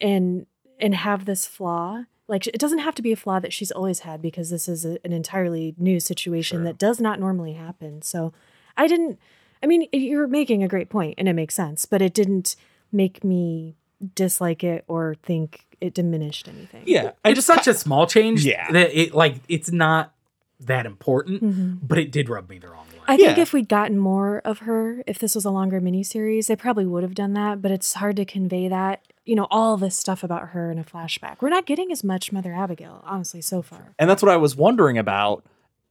and 0.00 0.44
and 0.78 0.94
have 0.94 1.24
this 1.24 1.46
flaw. 1.46 2.04
Like 2.26 2.46
it 2.46 2.59
doesn't 2.59 2.81
have 2.81 2.94
to 2.96 3.02
be 3.02 3.12
a 3.12 3.16
flaw 3.16 3.38
that 3.40 3.52
she's 3.54 3.70
always 3.70 4.00
had 4.00 4.20
because 4.20 4.50
this 4.50 4.68
is 4.68 4.85
a, 4.85 4.98
an 5.04 5.12
entirely 5.12 5.74
new 5.78 5.98
situation 6.00 6.59
Sure. 6.59 6.64
that 6.64 6.76
does 6.78 7.00
not 7.00 7.18
normally 7.18 7.54
happen. 7.54 8.02
So 8.02 8.33
I 8.76 8.87
didn't. 8.87 9.18
I 9.62 9.66
mean, 9.66 9.88
you're 9.92 10.28
making 10.28 10.62
a 10.62 10.68
great 10.68 10.88
point 10.90 11.14
and 11.18 11.26
it 11.28 11.33
makes 11.33 11.54
sense, 11.54 11.87
but 11.87 12.02
it 12.02 12.14
didn't 12.14 12.54
make 12.92 13.24
me 13.24 13.76
dislike 14.14 14.62
it 14.62 14.85
or 14.88 15.16
think 15.22 15.64
it 15.81 15.94
diminished 15.94 16.46
anything. 16.48 16.83
yeah. 16.87 17.12
I 17.24 17.31
it's 17.31 17.38
just 17.38 17.46
such 17.48 17.66
a 17.66 17.74
small 17.74 18.07
change 18.07 18.44
Yeah. 18.44 18.70
that 18.70 18.96
it, 18.96 19.14
like, 19.14 19.37
it's 19.48 19.72
not 19.72 20.12
that 20.60 20.86
important, 20.86 21.42
Mhm. 21.42 21.78
but 21.82 21.98
it 21.98 22.10
did 22.10 22.28
rub 22.28 22.48
me 22.48 22.58
the 22.58 22.68
wrong 22.68 22.86
way. 22.92 22.98
I 23.06 23.16
think 23.16 23.36
Yeah. 23.36 23.42
if 23.42 23.52
we'd 23.52 23.68
gotten 23.68 23.96
more 23.96 24.40
of 24.44 24.60
her, 24.60 25.02
if 25.06 25.18
this 25.18 25.34
was 25.34 25.44
a 25.44 25.50
longer 25.50 25.80
miniseries, 25.80 26.46
they 26.48 26.56
probably 26.56 26.84
would 26.84 27.02
have 27.04 27.14
done 27.14 27.32
that. 27.34 27.62
But 27.62 27.70
it's 27.70 27.94
hard 27.94 28.16
to 28.16 28.24
convey 28.24 28.68
that, 28.68 29.02
you 29.24 29.34
know, 29.36 29.46
all 29.50 29.76
this 29.76 29.96
stuff 29.96 30.24
about 30.24 30.48
her 30.50 30.70
in 30.72 30.78
a 30.78 30.84
flashback. 30.84 31.36
We're 31.40 31.48
not 31.48 31.64
getting 31.64 31.92
as 31.92 32.02
much 32.02 32.32
Mother 32.32 32.52
Abigail, 32.52 33.02
honestly, 33.06 33.40
so 33.40 33.62
far. 33.62 33.94
And 33.98 34.10
that's 34.10 34.22
what 34.22 34.32
I 34.32 34.36
was 34.36 34.56
wondering 34.56 34.98
about 34.98 35.44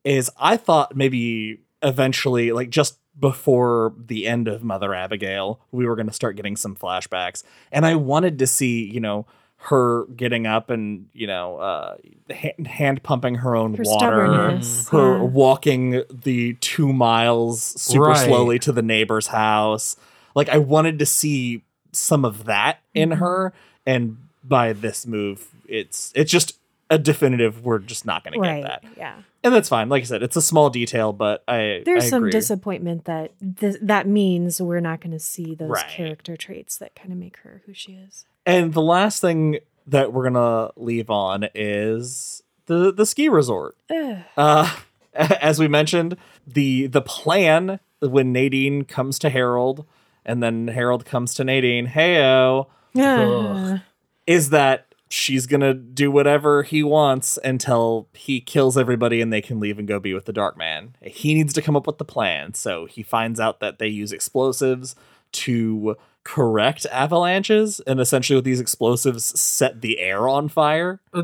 is 0.03 0.30
I 0.38 0.58
thought 0.58 0.95
maybe 0.95 1.62
eventually 1.82 2.51
like 2.51 2.69
just 2.69 2.99
before 3.19 3.93
the 3.97 4.27
end 4.27 4.47
of 4.47 4.63
Mother 4.63 4.93
Abigail, 4.93 5.60
we 5.71 5.86
were 5.88 5.95
going 5.95 6.08
to 6.08 6.13
start 6.13 6.36
getting 6.36 6.56
some 6.56 6.75
flashbacks. 6.75 7.43
And 7.71 7.86
I 7.86 7.95
wanted 7.95 8.38
to 8.39 8.47
see, 8.47 8.84
you 8.91 8.99
know, 8.99 9.25
her 9.60 10.06
getting 10.15 10.46
up 10.48 10.70
and, 10.70 11.08
you 11.13 11.28
know, 11.28 11.58
uh 11.58 11.96
hand, 12.30 12.67
hand 12.67 13.04
pumping 13.04 13.36
her 13.36 13.56
own 13.56 13.74
Her 13.76 13.84
water, 13.86 14.06
stubbornness. 14.28 14.89
her 14.89 15.17
yeah. 15.17 15.24
walking 15.24 16.04
the 16.10 16.54
2 16.62 16.93
miles 16.93 17.62
super 17.62 18.06
Right. 18.06 18.26
slowly 18.28 18.60
to 18.60 18.72
the 18.72 18.82
neighbor's 18.82 19.28
house. 19.28 19.96
Like 20.36 20.50
I 20.50 20.58
wanted 20.58 21.00
to 21.00 21.06
see 21.06 21.63
some 21.91 22.24
of 22.24 22.46
that 22.46 22.80
in 22.93 23.10
Mhm. 23.10 23.17
her 23.17 23.54
and 23.86 24.17
by 24.43 24.72
this 24.74 25.06
move 25.08 25.48
it's 25.67 26.12
it's 26.15 26.32
just 26.32 26.57
a 26.89 26.97
definitive 26.97 27.65
we're 27.65 27.80
just 27.80 28.06
not 28.06 28.23
going 28.23 28.34
to 28.41 28.47
get 28.47 28.62
that 28.63 28.84
Yeah. 28.97 29.15
and 29.43 29.54
that's 29.54 29.67
fine 29.69 29.89
like 29.89 30.04
i 30.04 30.06
said 30.06 30.23
it's 30.23 30.36
a 30.38 30.41
small 30.41 30.69
detail 30.69 31.12
but 31.13 31.43
i 31.47 31.82
There's 31.86 32.06
I 32.06 32.10
some 32.10 32.30
disappointment 32.30 33.06
that 33.06 33.32
th- 33.60 33.76
that 33.82 34.08
means 34.08 34.62
we're 34.62 34.80
not 34.80 35.02
going 35.02 35.12
to 35.12 35.19
see 35.19 35.54
those 35.56 35.69
Right. 35.69 35.88
character 35.89 36.38
traits 36.38 36.78
that 36.78 36.95
kind 36.95 37.12
of 37.12 37.17
make 37.17 37.38
her 37.39 37.62
who 37.65 37.73
she 37.73 37.93
is. 37.93 38.26
and 38.45 38.73
the 38.73 38.82
last 38.82 39.19
thing 39.21 39.60
that 39.86 40.13
we're 40.13 40.30
gonna 40.30 40.71
leave 40.78 41.10
on 41.10 41.47
is 41.56 42.41
the 42.67 42.91
the 42.93 43.06
ski 43.06 43.28
resort 43.30 43.76
Ugh. 43.89 44.17
uh 44.38 44.76
as 45.13 45.60
we 45.60 45.67
mentioned 45.67 46.15
the 46.45 46.88
the 46.88 47.02
plan 47.02 47.80
when 48.00 48.32
nadine 48.32 48.84
comes 48.84 49.17
to 49.19 49.30
harold 49.30 49.86
and 50.26 50.43
then 50.43 50.67
harold 50.67 51.06
comes 51.06 51.34
to 51.36 51.43
nadine 51.43 51.88
heyo 51.88 52.67
Ugh. 52.97 53.80
is 54.26 54.50
that 54.52 54.87
she's 55.10 55.46
gonna 55.46 55.74
do 55.74 56.12
whatever 56.12 56.63
he 56.63 56.84
wants 56.84 57.38
until 57.43 58.08
he 58.13 58.41
kills 58.41 58.78
everybody 58.78 59.22
and 59.22 59.32
they 59.32 59.41
can 59.41 59.60
leave 59.60 59.80
and 59.80 59.88
go 59.88 60.00
be 60.00 60.13
with 60.13 60.26
the 60.26 60.34
dark 60.34 60.58
man 60.58 60.96
he 61.02 61.34
needs 61.34 61.54
to 61.54 61.62
come 61.62 61.76
up 61.76 61.88
with 61.88 61.98
the 61.98 62.06
plan 62.06 62.54
so 62.54 62.86
he 62.86 63.02
finds 63.04 63.39
out 63.39 63.60
that 63.60 63.80
they 63.80 63.88
use 63.88 64.12
explosives 64.12 64.96
to 65.32 65.96
correct 66.24 66.86
avalanches 66.91 67.80
and 67.88 68.00
essentially 68.00 68.36
with 68.36 68.46
these 68.46 68.60
explosives 68.60 69.39
set 69.39 69.82
the 69.82 70.00
air 70.00 70.28
on 70.28 70.50
fire 70.50 71.00
Uh, 71.13 71.24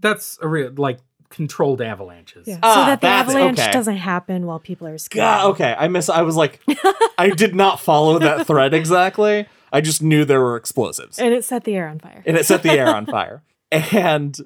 That's 0.00 0.38
a 0.40 0.48
real 0.48 0.72
like 0.76 1.00
controlled 1.30 1.82
avalanches. 1.82 2.46
Yeah. 2.46 2.58
Ah, 2.62 2.74
so 2.74 2.80
that 2.86 3.00
the 3.00 3.08
avalanche 3.08 3.58
okay. 3.58 3.72
doesn't 3.72 3.96
happen 3.96 4.46
while 4.46 4.60
people 4.60 4.86
are 4.86 4.98
skiing. 4.98 5.24
God, 5.24 5.50
okay 5.50 5.74
i 5.76 5.88
miss 5.88 6.08
i 6.08 6.22
was 6.22 6.36
like 6.36 6.60
i 7.18 7.30
did 7.30 7.56
not 7.56 7.80
follow 7.80 8.20
that 8.20 8.46
thread 8.46 8.72
exactly 8.72 9.46
i 9.74 9.80
just 9.82 10.02
knew 10.02 10.24
there 10.24 10.40
were 10.40 10.56
explosives 10.56 11.18
And 11.18 11.34
it 11.34 11.44
set 11.44 11.64
the 11.64 11.74
air 11.76 11.88
on 11.88 11.98
fire. 11.98 12.22
and 12.24 12.36
it 12.38 12.46
set 12.46 12.62
the 12.62 12.70
air 12.70 12.88
on 12.88 13.04
fire. 13.16 13.42
And 13.70 14.36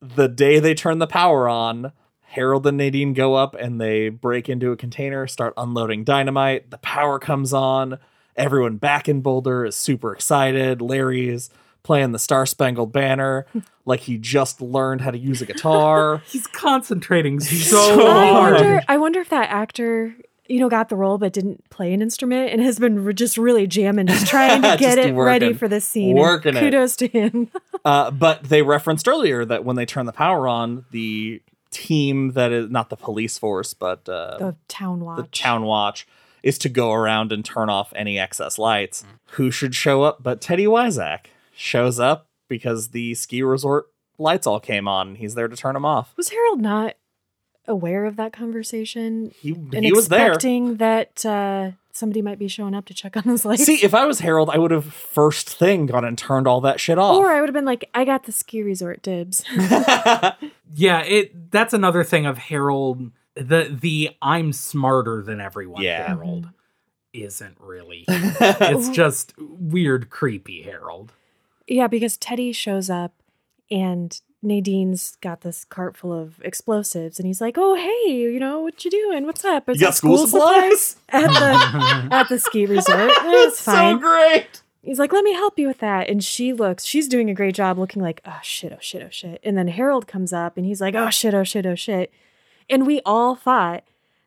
the 0.00 0.26
day 0.28 0.58
they 0.58 0.74
turn 0.74 0.98
the 0.98 1.06
power 1.06 1.48
on, 1.48 1.92
Harold 2.22 2.66
and 2.66 2.78
Nadine 2.78 3.12
go 3.12 3.34
up 3.34 3.54
and 3.54 3.80
they 3.80 4.08
break 4.08 4.48
into 4.48 4.72
a 4.72 4.76
container, 4.76 5.26
start 5.26 5.52
unloading 5.56 6.04
dynamite. 6.04 6.70
The 6.70 6.78
power 6.78 7.18
comes 7.18 7.52
on. 7.52 7.98
Everyone 8.36 8.76
back 8.76 9.08
in 9.08 9.20
Boulder 9.20 9.64
is 9.66 9.76
super 9.76 10.12
excited. 10.14 10.80
Larry's 10.80 11.50
playing 11.82 12.12
the 12.12 12.18
Star 12.18 12.46
Spangled 12.46 12.92
Banner 12.92 13.46
like 13.84 14.00
he 14.00 14.16
just 14.16 14.62
learned 14.62 15.00
how 15.02 15.10
to 15.10 15.18
use 15.18 15.42
a 15.42 15.46
guitar. 15.46 16.18
He's 16.26 16.46
concentrating 16.46 17.40
so, 17.40 17.80
so 17.96 18.06
I 18.08 18.28
hard. 18.30 18.52
wonder. 18.54 18.82
I 18.88 18.96
wonder 18.96 19.20
if 19.20 19.28
that 19.30 19.50
actor, 19.50 20.14
you 20.50 20.58
know, 20.60 20.68
got 20.68 20.88
the 20.88 20.96
role 20.96 21.16
but 21.16 21.32
didn't 21.32 21.68
play 21.70 21.92
an 21.94 22.02
instrument 22.02 22.50
and 22.50 22.60
has 22.60 22.78
been 22.78 23.04
re- 23.04 23.14
just 23.14 23.38
really 23.38 23.66
jamming, 23.66 24.06
just 24.08 24.26
trying 24.26 24.60
to 24.62 24.68
get 24.78 24.96
Just 24.96 24.98
it 24.98 25.12
ready 25.14 25.52
for 25.52 25.68
this 25.68 25.86
scene. 25.86 26.10
And 26.10 26.18
Working 26.18 26.56
it. 26.56 26.60
Kudos 26.60 26.96
to 26.96 27.06
him. 27.06 27.48
Uh, 27.82 28.10
but 28.10 28.44
they 28.44 28.60
referenced 28.60 29.08
earlier 29.08 29.42
that 29.42 29.64
when 29.64 29.74
they 29.74 29.86
turn 29.86 30.04
the 30.04 30.12
power 30.12 30.46
on, 30.46 30.84
the 30.90 31.40
team 31.70 32.32
that 32.32 32.52
is 32.52 32.68
not 32.68 32.90
the 32.90 32.96
police 32.96 33.38
force, 33.38 33.72
but 33.72 34.06
uh, 34.06 34.36
the 34.36 34.56
town 34.68 35.00
watch. 35.00 35.16
the 35.16 35.22
town 35.28 35.62
watch 35.62 36.06
is 36.42 36.58
to 36.58 36.68
go 36.68 36.92
around 36.92 37.32
and 37.32 37.42
turn 37.42 37.70
off 37.70 37.90
any 37.96 38.18
excess 38.18 38.58
lights. 38.58 39.02
Who 39.30 39.50
should 39.50 39.74
show 39.74 40.02
up 40.02 40.22
but 40.22 40.42
Teddy 40.42 40.66
Weizak 40.66 41.26
shows 41.56 41.98
up 41.98 42.28
because 42.48 42.88
the 42.88 43.14
ski 43.14 43.42
resort 43.42 43.86
lights 44.18 44.46
all 44.46 44.60
came 44.60 44.86
on 44.86 45.08
and 45.08 45.16
he's 45.16 45.34
there 45.34 45.48
to 45.48 45.56
turn 45.56 45.72
them 45.72 45.86
off. 45.86 46.12
Was 46.18 46.28
Harold 46.28 46.60
not 46.60 46.96
aware 47.70 48.04
of 48.04 48.16
that 48.16 48.32
conversation 48.32 49.32
He, 49.40 49.52
and 49.52 49.84
he 49.84 49.92
was 49.92 50.08
there. 50.08 50.26
expecting 50.32 50.76
that 50.76 51.24
uh, 51.24 51.70
somebody 51.92 52.20
might 52.22 52.38
be 52.38 52.48
showing 52.48 52.74
up 52.74 52.84
to 52.86 52.94
check 52.94 53.16
on 53.16 53.22
those 53.26 53.44
lights? 53.44 53.64
See, 53.64 53.82
if 53.82 53.94
I 53.94 54.04
was 54.06 54.20
Harold, 54.20 54.50
I 54.50 54.58
would 54.58 54.70
have 54.70 54.84
first 54.84 55.48
thing 55.48 55.86
gone 55.86 56.04
and 56.04 56.18
turned 56.18 56.46
all 56.46 56.60
that 56.62 56.80
shit 56.80 56.98
off. 56.98 57.16
or 57.16 57.30
I 57.30 57.40
would 57.40 57.48
have 57.48 57.54
been 57.54 57.64
like, 57.64 57.88
I 57.94 58.04
got 58.04 58.24
the 58.24 58.32
ski 58.32 58.62
resort 58.62 59.02
dibs. 59.02 59.44
Yeah, 60.72 61.00
it 61.02 61.50
that's 61.50 61.74
another 61.74 62.04
thing 62.04 62.26
of 62.26 62.38
Harold 62.38 63.10
the 63.34 63.76
the 63.80 64.10
I'm 64.22 64.52
smarter 64.52 65.20
than 65.22 65.40
everyone 65.40 65.82
Yeah. 65.82 66.06
Harold 66.06 66.48
isn't 67.12 67.56
really. 67.58 68.04
it's 68.08 68.88
just 69.02 69.34
weird 69.38 70.10
creepy 70.10 70.62
Harold. 70.62 71.12
yeah, 71.66 71.88
because 71.88 72.16
Teddy 72.16 72.52
shows 72.52 72.88
up 72.88 73.12
and 73.68 74.20
Nadine's 74.42 75.16
got 75.20 75.42
this 75.42 75.64
cart 75.64 75.96
full 75.96 76.12
of 76.12 76.40
explosives, 76.42 77.18
and 77.18 77.26
he's 77.26 77.40
like, 77.40 77.56
"Oh, 77.58 77.74
hey, 77.74 78.12
you 78.12 78.40
know 78.40 78.60
what 78.60 78.84
you 78.84 78.90
doing? 78.90 79.26
What's 79.26 79.44
up? 79.44 79.68
Is 79.68 79.76
you 79.80 79.86
got 79.86 79.90
that 79.90 79.96
school 79.96 80.26
supplies? 80.26 80.96
at 81.10 81.26
the 81.28 82.08
at 82.14 82.28
the 82.28 82.38
ski 82.38 82.66
resort? 82.66 83.10
It's 83.24 83.60
so 83.60 83.72
fine." 83.72 83.98
great. 83.98 84.62
He's 84.82 84.98
like, 84.98 85.12
let 85.12 85.24
me 85.24 85.34
help 85.34 85.58
you 85.58 85.68
with 85.68 85.80
that. 85.80 86.08
And 86.08 86.24
she 86.24 86.54
looks, 86.54 86.86
she's 86.86 87.06
doing 87.06 87.28
a 87.28 87.34
great 87.34 87.54
job 87.54 87.78
looking 87.78 88.00
like, 88.00 88.22
oh 88.24 88.38
shit, 88.42 88.72
oh 88.72 88.78
shit, 88.80 89.02
oh 89.02 89.10
shit. 89.10 89.38
And 89.44 89.58
then 89.58 89.68
Harold 89.68 90.06
comes 90.06 90.32
up 90.32 90.56
and 90.56 90.64
he's 90.64 90.80
like, 90.80 90.94
oh 90.94 91.10
shit, 91.10 91.34
oh 91.34 91.44
shit, 91.44 91.66
oh 91.66 91.74
shit. 91.74 92.10
And 92.70 92.86
we 92.86 93.02
all 93.04 93.34
thought 93.36 93.84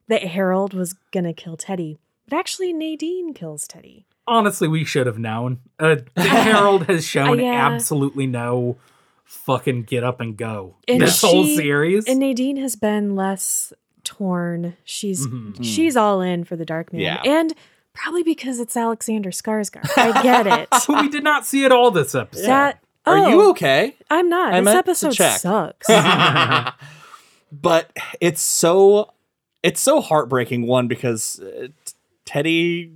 that 0.10 0.22
Harold 0.22 0.76
was 0.76 0.94
going 1.12 1.24
to 1.24 1.34
kill 1.34 1.58
Teddy. 1.58 1.98
But 2.30 2.38
actually, 2.38 2.72
Nadine 2.72 3.34
kills 3.34 3.68
Teddy. 3.68 4.06
Honestly, 4.28 4.68
we 4.68 4.86
should 4.86 5.08
have 5.08 5.18
known. 5.18 5.60
Uh, 5.80 5.96
Harold 6.18 6.86
has 6.86 7.04
shown 7.04 7.40
Uh, 7.40 7.44
yeah. 7.44 7.70
absolutely 7.72 8.28
no 8.28 8.78
fucking 9.24 9.84
get 9.84 10.04
up 10.04 10.22
and 10.22 10.38
go 10.38 10.76
And 10.88 11.02
this 11.02 11.22
whole 11.22 11.46
series. 11.46 12.06
And 12.08 12.20
Nadine 12.20 12.58
has 12.58 12.76
been 12.76 13.16
less 13.16 13.74
torn. 14.04 14.76
She's 14.84 15.26
Mhm. 15.28 15.64
she's 15.64 15.96
all 15.96 16.22
in 16.22 16.44
for 16.44 16.56
the 16.56 16.66
Dark 16.66 16.94
Man. 16.94 17.02
Yeah. 17.02 17.22
And 17.26 17.54
probably 17.94 18.24
because 18.24 18.60
it's 18.60 18.76
Alexander 18.76 19.32
Skarsgård. 19.32 19.90
I 19.98 20.22
get 20.22 20.48
it. 20.48 20.70
We 20.90 21.10
did 21.10 21.24
not 21.24 21.46
see 21.46 21.64
it 21.64 21.72
all 21.72 21.92
this 21.92 22.16
episode. 22.16 22.48
That 22.48 22.80
Are 23.06 23.18
oh, 23.18 23.28
you 23.28 23.50
okay? 23.52 23.96
I'm 24.10 24.30
not. 24.30 24.54
I 24.54 24.62
this 24.62 24.76
episode 24.76 25.14
sucks. 25.14 25.88
but 27.52 27.92
it's 28.20 28.42
so 28.42 29.14
it's 29.62 29.80
so 29.82 30.02
heartbreaking 30.02 30.68
one 30.68 30.88
because 30.88 31.40
uh, 31.40 31.68
t- 31.86 31.94
Teddy 32.26 32.92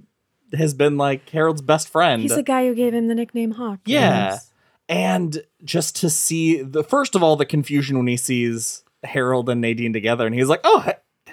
has 0.53 0.73
been 0.73 0.97
like 0.97 1.29
Harold's 1.29 1.61
best 1.61 1.89
friend. 1.89 2.21
He's 2.21 2.35
the 2.35 2.43
guy 2.43 2.67
who 2.67 2.75
gave 2.75 2.93
him 2.93 3.07
the 3.07 3.15
nickname 3.15 3.51
Hawk. 3.51 3.79
yeah. 3.85 4.31
Yes. 4.31 4.51
And 4.89 5.43
just 5.63 5.95
to 5.97 6.09
see 6.09 6.61
the 6.61 6.83
first 6.83 7.15
of 7.15 7.21
all 7.23 7.35
the 7.35 7.45
confusion 7.45 7.97
when 7.97 8.07
he 8.07 8.17
sees 8.17 8.83
Harold 9.03 9.49
and 9.49 9.59
Nadine 9.61 9.93
together 9.93 10.25
and 10.25 10.33
he's 10.33 10.47
like, 10.47 10.61
"Oh, 10.63 10.85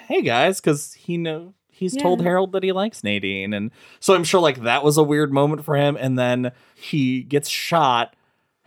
hey 0.07 0.21
guys," 0.21 0.59
cuz 0.61 0.93
he 0.93 1.17
know 1.17 1.53
he's 1.69 1.95
told 1.95 2.21
Harold 2.21 2.51
that 2.53 2.63
he 2.63 2.71
likes 2.71 3.03
Nadine 3.03 3.53
and 3.53 3.71
so 3.99 4.13
I'm 4.13 4.23
sure 4.23 4.39
like 4.41 4.61
that 4.63 4.83
was 4.83 4.97
a 4.97 5.03
weird 5.03 5.31
moment 5.33 5.63
for 5.63 5.75
him 5.75 5.97
and 5.99 6.17
then 6.19 6.51
he 6.75 7.23
gets 7.23 7.49
shot. 7.49 8.15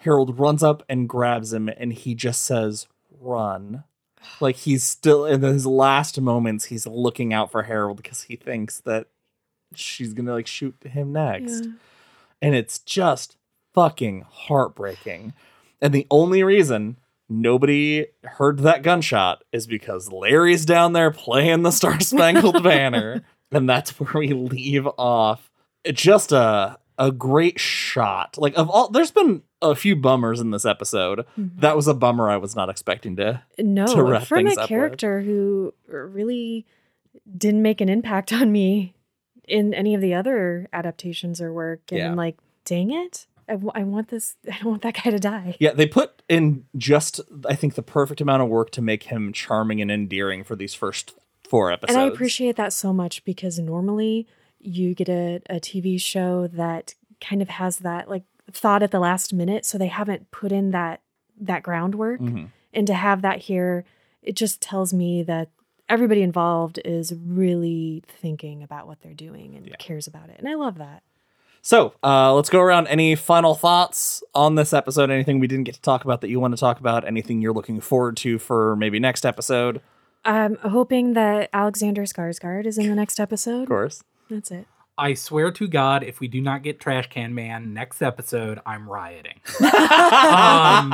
Harold 0.03 0.39
runs 0.39 0.63
up 0.63 0.83
and 0.89 1.09
grabs 1.09 1.53
him 1.53 1.69
and 1.69 1.93
he 1.93 2.15
just 2.15 2.43
says, 2.45 2.87
"Run." 3.21 3.85
Like 4.41 4.57
he's 4.57 4.85
still 4.85 5.25
in 5.27 5.43
his 5.43 5.67
last 5.67 6.21
moments 6.21 6.67
he's 6.67 6.87
looking 6.87 7.33
out 7.35 7.51
for 7.53 7.65
Harold 7.65 7.99
because 7.99 8.23
he 8.23 8.37
thinks 8.37 8.81
that 8.81 9.07
she's 9.75 10.13
going 10.15 10.27
to 10.27 10.33
like 10.33 10.47
shoot 10.47 10.75
him 10.83 11.13
next 11.13 11.65
Yeah. 11.65 11.71
and 12.43 12.55
it's 12.55 12.79
just 12.79 13.37
fucking 13.75 14.25
heartbreaking. 14.29 15.33
And 15.81 15.93
the 15.95 16.07
only 16.11 16.43
reason 16.43 16.97
nobody 17.29 18.07
heard 18.25 18.61
that 18.61 18.83
gunshot 18.83 19.45
is 19.53 19.67
because 19.67 20.11
Larry's 20.11 20.65
down 20.65 20.93
there 20.93 21.11
playing 21.11 21.63
the 21.63 21.71
Star 21.71 22.01
Spangled 22.01 22.63
Banner, 22.65 23.23
and 23.53 23.69
that's 23.69 23.99
where 24.01 24.13
we 24.15 24.33
leave 24.33 24.87
off. 24.99 25.51
It's 25.85 26.03
just 26.03 26.33
a 26.33 26.79
a 27.01 27.13
great 27.13 27.61
shot. 27.61 28.37
Like 28.39 28.57
of 28.59 28.69
all, 28.69 28.89
there's 28.89 29.13
been 29.13 29.43
a 29.63 29.77
few 29.77 29.95
bummers 29.95 30.41
in 30.41 30.51
this 30.51 30.65
episode. 30.65 31.25
Mhm. 31.39 31.61
That 31.61 31.77
was 31.77 31.87
a 31.87 31.95
bummer 31.95 32.29
I 32.29 32.39
was 32.39 32.57
not 32.57 32.69
expecting 32.69 33.15
to. 33.17 33.41
No, 33.57 33.87
to 33.87 34.21
from 34.27 34.47
a 34.49 34.51
up 34.51 34.59
with. 34.59 34.69
character 34.69 35.21
who 35.21 35.73
really 35.87 36.67
didn't 37.37 37.63
make 37.63 37.81
an 37.81 37.89
impact 37.89 38.33
on 38.33 38.51
me 38.51 38.95
in 39.47 39.73
any 39.75 39.95
of 39.95 40.01
the 40.01 40.13
other 40.13 40.69
adaptations 40.73 41.41
or 41.41 41.53
work. 41.53 41.83
And 41.91 41.99
Yeah. 42.01 42.11
I'm 42.11 42.17
like, 42.17 42.37
dang 42.65 42.91
it. 42.91 43.28
I, 43.49 43.53
w- 43.53 43.73
I 43.75 43.83
want 43.85 44.09
this. 44.09 44.37
I 44.53 44.59
don't 44.59 44.71
want 44.71 44.83
that 44.83 44.95
guy 45.03 45.11
to 45.11 45.19
die. 45.19 45.57
Yeah, 45.59 45.73
they 45.73 45.87
put 45.87 46.23
in 46.29 46.65
just 46.77 47.21
I 47.49 47.55
think 47.55 47.75
the 47.75 47.83
perfect 47.83 48.21
amount 48.21 48.43
of 48.43 48.49
work 48.49 48.71
to 48.73 48.83
make 48.83 49.05
him 49.05 49.33
charming 49.33 49.81
and 49.81 49.91
endearing 49.91 50.45
for 50.45 50.57
these 50.57 50.75
first 50.75 51.15
four 51.49 51.73
episodes. 51.73 51.97
And 51.97 52.03
I 52.05 52.07
appreciate 52.13 52.57
that 52.57 52.73
so 52.73 52.93
much 52.93 53.25
because 53.25 53.59
normally 53.59 54.27
you 54.61 54.95
get 54.95 55.09
a, 55.09 55.41
a 55.49 55.61
TV 55.61 56.01
show 56.01 56.47
that 56.49 56.95
kind 57.21 57.41
of 57.43 57.49
has 57.49 57.79
that 57.79 58.09
like 58.11 58.25
thought 58.51 58.83
at 58.83 58.91
the 58.91 58.99
last 59.01 59.33
minute, 59.33 59.65
so 59.65 59.79
they 59.79 59.87
haven't 59.89 60.31
put 60.31 60.53
in 60.53 60.71
that 60.73 61.01
that 61.41 61.63
groundwork. 61.63 62.21
Mhm. 62.21 62.49
And 62.75 62.87
to 62.87 62.95
have 62.95 63.23
that 63.23 63.39
here, 63.39 63.85
it 64.23 64.35
just 64.37 64.61
tells 64.61 64.93
me 64.93 65.23
that 65.23 65.51
everybody 65.89 66.23
involved 66.23 66.79
is 66.85 67.15
really 67.15 68.03
thinking 68.07 68.63
about 68.63 68.87
what 68.87 69.01
they're 69.01 69.15
doing 69.15 69.55
and 69.57 69.67
Yeah. 69.67 69.77
cares 69.79 70.07
about 70.07 70.29
it. 70.29 70.37
And 70.39 70.47
I 70.49 70.55
love 70.55 70.77
that. 70.79 71.03
So 71.63 71.95
uh, 72.03 72.35
let's 72.35 72.49
go 72.49 72.61
around. 72.61 72.87
Any 72.89 73.15
final 73.15 73.55
thoughts 73.55 74.23
on 74.35 74.55
this 74.55 74.73
episode? 74.73 75.11
Anything 75.11 75.39
we 75.39 75.47
didn't 75.47 75.65
get 75.65 75.75
to 75.75 75.81
talk 75.81 76.05
about 76.05 76.21
that 76.23 76.29
you 76.29 76.41
want 76.41 76.55
to 76.55 76.61
talk 76.61 76.81
about? 76.81 77.07
Anything 77.07 77.43
you're 77.43 77.53
looking 77.53 77.81
forward 77.81 78.17
to 78.19 78.39
for 78.39 78.77
maybe 78.77 78.99
next 78.99 79.27
episode? 79.27 79.81
I'm 80.25 80.57
hoping 80.57 81.15
that 81.15 81.51
Alexander 81.53 82.03
Skarsgård 82.03 82.67
is 82.67 82.79
in 82.79 82.89
the 82.89 82.95
next 82.95 83.21
episode. 83.21 83.63
Of 83.63 83.69
course. 83.69 84.03
That's 84.29 84.51
it. 84.51 84.67
I 84.99 85.15
swear 85.15 85.53
to 85.53 85.69
God, 85.69 86.03
if 86.03 86.19
we 86.19 86.27
do 86.27 86.41
not 86.41 86.65
get 86.65 86.81
Trash 86.81 87.09
Can 87.09 87.35
Man 87.35 87.73
next 87.73 88.03
episode, 88.03 88.61
I'm 88.67 88.89
rioting. 88.91 89.41
um, 89.61 89.71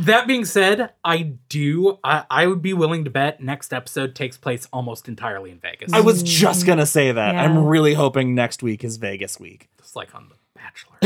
that 0.00 0.24
being 0.26 0.44
said, 0.44 0.92
I 1.04 1.34
do. 1.48 1.98
I, 2.02 2.24
I 2.28 2.46
would 2.48 2.60
be 2.60 2.72
willing 2.72 3.04
to 3.04 3.10
bet 3.10 3.40
next 3.40 3.72
episode 3.72 4.16
takes 4.16 4.36
place 4.36 4.66
almost 4.72 5.06
entirely 5.08 5.52
in 5.52 5.58
Vegas. 5.60 5.92
I 5.92 6.00
was 6.00 6.22
just 6.24 6.66
gonna 6.66 6.86
say 6.86 7.12
that. 7.12 7.34
Yeah. 7.34 7.44
I'm 7.44 7.64
really 7.64 7.94
hoping 7.94 8.34
next 8.34 8.62
week 8.62 8.82
is 8.82 8.96
Vegas 8.96 9.38
week. 9.38 9.68
just 9.78 9.94
like 9.94 10.14
on 10.14 10.28
The 10.28 10.34
Bachelor. 10.54 10.96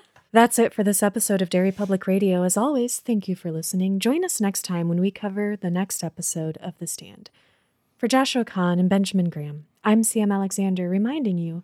That's 0.32 0.58
it 0.58 0.74
for 0.74 0.84
this 0.84 1.02
episode 1.02 1.40
of 1.40 1.48
Derry 1.48 1.72
Public 1.72 2.06
Radio. 2.06 2.42
As 2.42 2.58
always, 2.58 3.00
thank 3.00 3.28
you 3.28 3.34
for 3.34 3.50
listening. 3.50 3.98
Join 3.98 4.26
us 4.26 4.42
next 4.42 4.62
time 4.62 4.86
when 4.86 5.00
we 5.00 5.10
cover 5.10 5.56
the 5.56 5.70
next 5.70 6.04
episode 6.04 6.58
of 6.58 6.78
The 6.78 6.86
Stand. 6.86 7.30
For 7.96 8.08
Joshua 8.08 8.44
Kahn 8.44 8.78
and 8.78 8.90
Benjamin 8.90 9.30
Graham, 9.30 9.64
I'm 9.84 10.02
CM 10.02 10.32
Alexander 10.34 10.88
reminding 10.88 11.38
you 11.38 11.62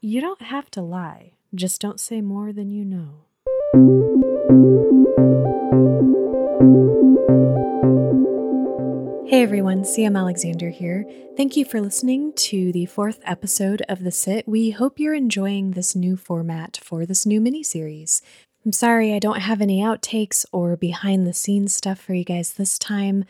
you 0.00 0.20
don't 0.20 0.42
have 0.42 0.70
to 0.72 0.82
lie, 0.82 1.32
just 1.54 1.80
don't 1.80 1.98
say 1.98 2.20
more 2.20 2.52
than 2.52 2.70
you 2.70 2.84
know. 2.84 3.24
Hey 9.26 9.42
everyone, 9.42 9.82
CM 9.82 10.16
Alexander 10.18 10.68
here. 10.68 11.04
Thank 11.36 11.56
you 11.56 11.64
for 11.64 11.80
listening 11.80 12.32
to 12.34 12.72
the 12.72 12.86
fourth 12.86 13.20
episode 13.24 13.82
of 13.88 14.04
The 14.04 14.12
Sit. 14.12 14.46
We 14.46 14.70
hope 14.70 15.00
you're 15.00 15.14
enjoying 15.14 15.72
this 15.72 15.96
new 15.96 16.16
format 16.16 16.78
for 16.82 17.06
this 17.06 17.24
new 17.24 17.40
mini 17.40 17.62
series. 17.62 18.22
I'm 18.64 18.72
sorry 18.72 19.14
I 19.14 19.18
don't 19.18 19.40
have 19.40 19.60
any 19.62 19.80
outtakes 19.80 20.44
or 20.52 20.76
behind 20.76 21.26
the 21.26 21.32
scenes 21.32 21.74
stuff 21.74 22.00
for 22.00 22.14
you 22.14 22.24
guys 22.24 22.52
this 22.52 22.78
time. 22.78 23.24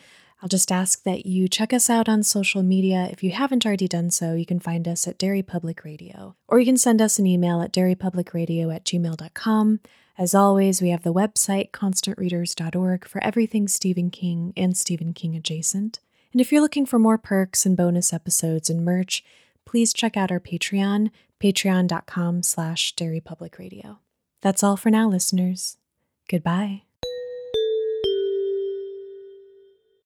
I'll 0.46 0.48
just 0.48 0.70
ask 0.70 1.02
that 1.02 1.26
you 1.26 1.48
check 1.48 1.72
us 1.72 1.90
out 1.90 2.08
on 2.08 2.22
social 2.22 2.62
media. 2.62 3.08
If 3.10 3.20
you 3.20 3.32
haven't 3.32 3.66
already 3.66 3.88
done 3.88 4.12
so, 4.12 4.34
you 4.34 4.46
can 4.46 4.60
find 4.60 4.86
us 4.86 5.08
at 5.08 5.18
Derry 5.18 5.42
Public 5.42 5.84
Radio, 5.84 6.36
or 6.46 6.60
you 6.60 6.64
can 6.64 6.76
send 6.76 7.02
us 7.02 7.18
an 7.18 7.26
email 7.26 7.60
at 7.60 7.72
derrypublicradio 7.72 8.72
at 8.72 8.84
gmail.com. 8.84 9.80
As 10.16 10.36
always, 10.36 10.80
we 10.80 10.90
have 10.90 11.02
the 11.02 11.12
website 11.12 11.72
constantreaders.org 11.72 13.08
for 13.08 13.20
everything 13.24 13.66
Stephen 13.66 14.08
King 14.08 14.52
and 14.56 14.76
Stephen 14.76 15.12
King 15.14 15.34
adjacent. 15.34 15.98
And 16.30 16.40
if 16.40 16.52
you're 16.52 16.62
looking 16.62 16.86
for 16.86 17.00
more 17.00 17.18
perks 17.18 17.66
and 17.66 17.76
bonus 17.76 18.12
episodes 18.12 18.70
and 18.70 18.84
merch, 18.84 19.24
please 19.64 19.92
check 19.92 20.16
out 20.16 20.30
our 20.30 20.38
Patreon, 20.38 21.10
patreon.com 21.42 22.44
slash 22.44 22.94
derrypublicradio. 22.94 23.98
That's 24.42 24.62
all 24.62 24.76
for 24.76 24.90
now, 24.90 25.08
listeners. 25.08 25.76
Goodbye. 26.28 26.82